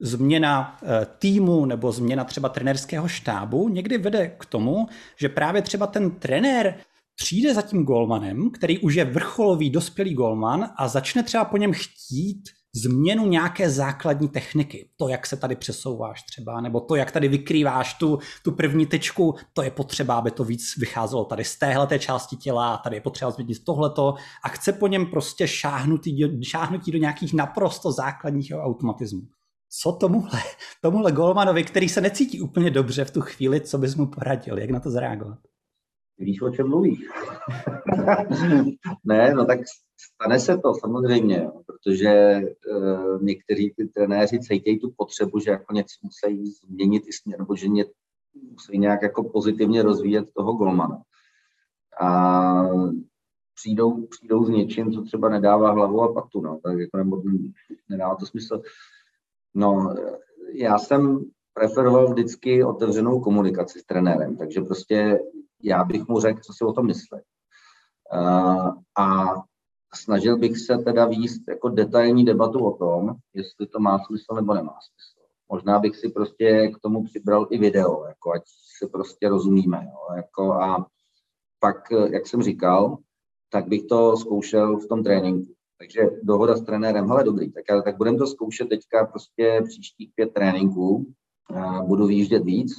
[0.00, 4.86] změna eh, týmu nebo změna třeba trenerského štábu někdy vede k tomu,
[5.16, 6.74] že právě třeba ten trenér
[7.14, 11.72] přijde za tím golmanem, který už je vrcholový dospělý golman a začne třeba po něm
[11.72, 12.42] chtít
[12.74, 14.88] změnu nějaké základní techniky.
[14.96, 19.34] To, jak se tady přesouváš třeba, nebo to, jak tady vykrýváš tu, tu první tečku,
[19.52, 23.00] to je potřeba, aby to víc vycházelo tady z téhle té části těla, tady je
[23.00, 29.22] potřeba změnit tohleto a chce po něm prostě šáhnutí, šáhnutí do nějakých naprosto základních automatismů
[29.70, 30.40] co tomuhle,
[30.82, 34.70] tomuhle Golmanovi, který se necítí úplně dobře v tu chvíli, co bys mu poradil, jak
[34.70, 35.38] na to zareagovat?
[36.18, 36.98] Víš, o čem mluvíš?
[39.04, 39.60] ne, no tak
[40.14, 42.40] stane se to samozřejmě, protože
[42.76, 47.56] uh, někteří ty trenéři cítějí tu potřebu, že jako něco musí změnit i směr, nebo
[47.56, 47.84] že ně,
[48.50, 51.02] musí nějak jako pozitivně rozvíjet toho golmana.
[52.00, 52.62] A
[53.54, 57.22] přijdou, přijdou s něčím, co třeba nedává hlavu a patu, no, tak jako nebo
[57.88, 58.62] nedává to smysl.
[59.54, 59.94] No,
[60.52, 65.20] já jsem preferoval vždycky otevřenou komunikaci s trenérem, takže prostě
[65.62, 67.18] já bych mu řekl, co si o tom myslí.
[68.14, 69.34] Uh, a
[69.94, 74.54] snažil bych se teda výst jako detailní debatu o tom, jestli to má smysl nebo
[74.54, 75.28] nemá smysl.
[75.48, 78.42] Možná bych si prostě k tomu přibral i video, jako ať
[78.78, 79.84] se prostě rozumíme.
[79.84, 80.86] Jo, jako a
[81.58, 82.98] pak, jak jsem říkal,
[83.48, 85.54] tak bych to zkoušel v tom tréninku.
[85.80, 90.34] Takže dohoda s trenérem, hele dobrý, tak, tak budeme to zkoušet teďka prostě příštích pět
[90.34, 91.12] tréninků,
[91.86, 92.72] budu výjíždět víc,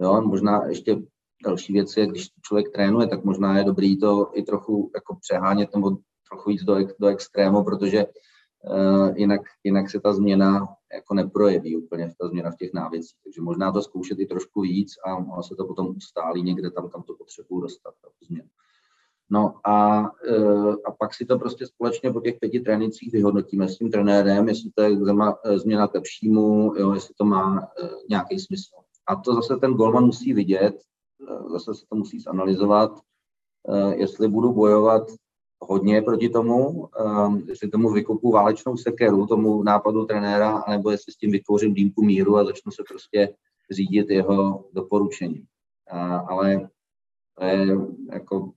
[0.00, 0.96] jo, možná ještě
[1.44, 5.74] další věc je, když člověk trénuje, tak možná je dobrý to i trochu jako přehánět
[5.74, 5.96] nebo
[6.28, 12.14] trochu víc do, do extrému, protože uh, jinak, jinak se ta změna jako neprojeví úplně,
[12.20, 13.18] ta změna v těch návěcích.
[13.24, 16.88] Takže možná to zkoušet i trošku víc a ono se to potom ustálí někde tam,
[16.90, 18.48] kam to potřebuju dostat, ta změna.
[19.30, 23.78] No a, uh, a pak si to prostě společně po těch pěti trénincích vyhodnotíme s
[23.78, 24.90] tím trenérem, jestli to je
[25.44, 28.74] e, změna k lepšímu, jo, jestli to má uh, nějaký smysl.
[29.06, 30.74] A to zase ten golman musí vidět,
[31.52, 33.00] zase se to musí zanalizovat,
[33.94, 35.02] jestli budu bojovat
[35.60, 36.88] hodně proti tomu,
[37.46, 42.36] jestli tomu vykupu válečnou sekeru, tomu nápadu trenéra, nebo jestli s tím vytvořím dýmku míru
[42.36, 43.34] a začnu se prostě
[43.70, 45.44] řídit jeho doporučení.
[46.28, 46.68] Ale
[47.38, 47.76] to je
[48.12, 48.52] jako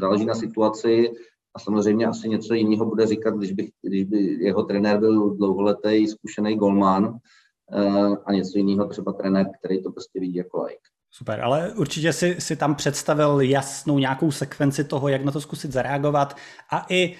[0.00, 1.12] záleží na situaci
[1.54, 6.06] a samozřejmě asi něco jiného bude říkat, když, bych, když by jeho trenér byl dlouholetý,
[6.06, 10.80] zkušený golman uh, a něco jiného třeba trenér, který to prostě vidí jako like.
[11.10, 15.72] Super, ale určitě si, si tam představil jasnou nějakou sekvenci toho, jak na to zkusit
[15.72, 16.36] zareagovat.
[16.70, 17.14] A i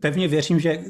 [0.00, 0.84] pevně věřím, že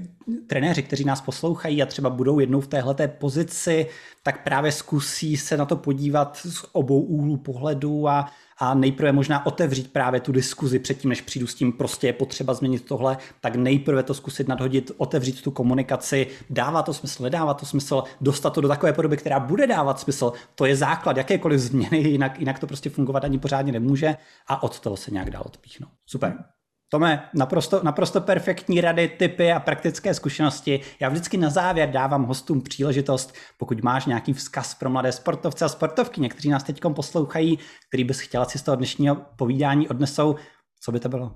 [0.47, 3.87] trenéři, kteří nás poslouchají a třeba budou jednou v téhleté pozici,
[4.23, 9.47] tak právě zkusí se na to podívat z obou úhlů pohledu a, a nejprve možná
[9.47, 13.57] otevřít právě tu diskuzi předtím, než přijdu s tím, prostě je potřeba změnit tohle, tak
[13.57, 18.61] nejprve to zkusit nadhodit, otevřít tu komunikaci, dává to smysl, nedává to smysl, dostat to
[18.61, 22.67] do takové podoby, která bude dávat smysl, to je základ jakékoliv změny, jinak, jinak to
[22.67, 24.17] prostě fungovat ani pořádně nemůže
[24.47, 25.91] a od toho se nějak dál odpíchnout.
[26.07, 26.45] Super.
[26.89, 30.81] Tome, naprosto, naprosto perfektní rady, typy a praktické zkušenosti.
[31.01, 35.69] Já vždycky na závěr dávám hostům příležitost, pokud máš nějaký vzkaz pro mladé sportovce a
[35.69, 37.59] sportovky, kteří nás teď poslouchají,
[37.89, 40.37] který bys chtěla si z toho dnešního povídání odnesou,
[40.81, 41.33] co by to bylo?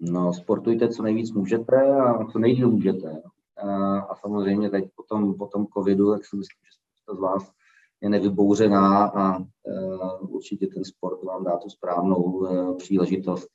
[0.00, 3.22] No, sportujte, co nejvíc můžete a co nejdíl můžete.
[4.08, 7.52] A, samozřejmě teď po tom, po tom covidu, tak si myslím, že spousta z vás
[8.02, 13.48] je nevybouřená a uh, určitě ten sport vám dá tu správnou uh, příležitost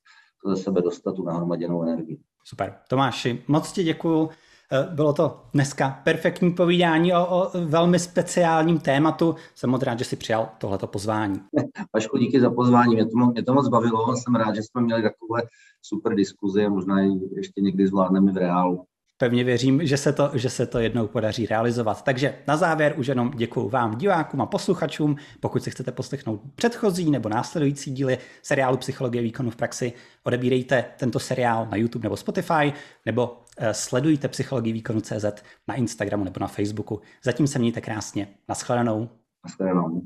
[0.46, 2.20] ze sebe dostat tu nahromaděnou energii.
[2.43, 2.76] Super.
[2.89, 4.30] Tomáši, moc ti děkuju.
[4.72, 9.36] Eh, bylo to dneska perfektní povídání o, o velmi speciálním tématu.
[9.56, 11.41] Jsem moc rád, že jsi přijal tohleto pozvání.
[11.93, 12.96] Vašku, díky za pozvání.
[12.96, 14.16] Mě to, mě to moc bavilo.
[14.16, 15.41] Jsem rád, že jsme měli takové
[15.82, 18.86] super diskuzi a možná ji ještě někdy zvládneme v reálu
[19.18, 22.03] pevně věřím, že se, to, že se to jednou podaří realizovat.
[22.03, 25.16] Takže na závěr už jenom děkuji vám, divákům a posluchačům.
[25.39, 29.93] Pokud si chcete poslechnout předchozí nebo následující díly seriálu Psychologie výkonu v praxi,
[30.24, 32.74] odebírejte tento seriál na YouTube nebo Spotify,
[33.05, 35.26] nebo uh, sledujte Psychologii výkonu CZ
[35.68, 37.01] na Instagramu nebo na Facebooku.
[37.24, 38.28] Zatím se mějte krásně.
[38.49, 39.09] Naschledanou.
[39.45, 40.01] Naschledanou.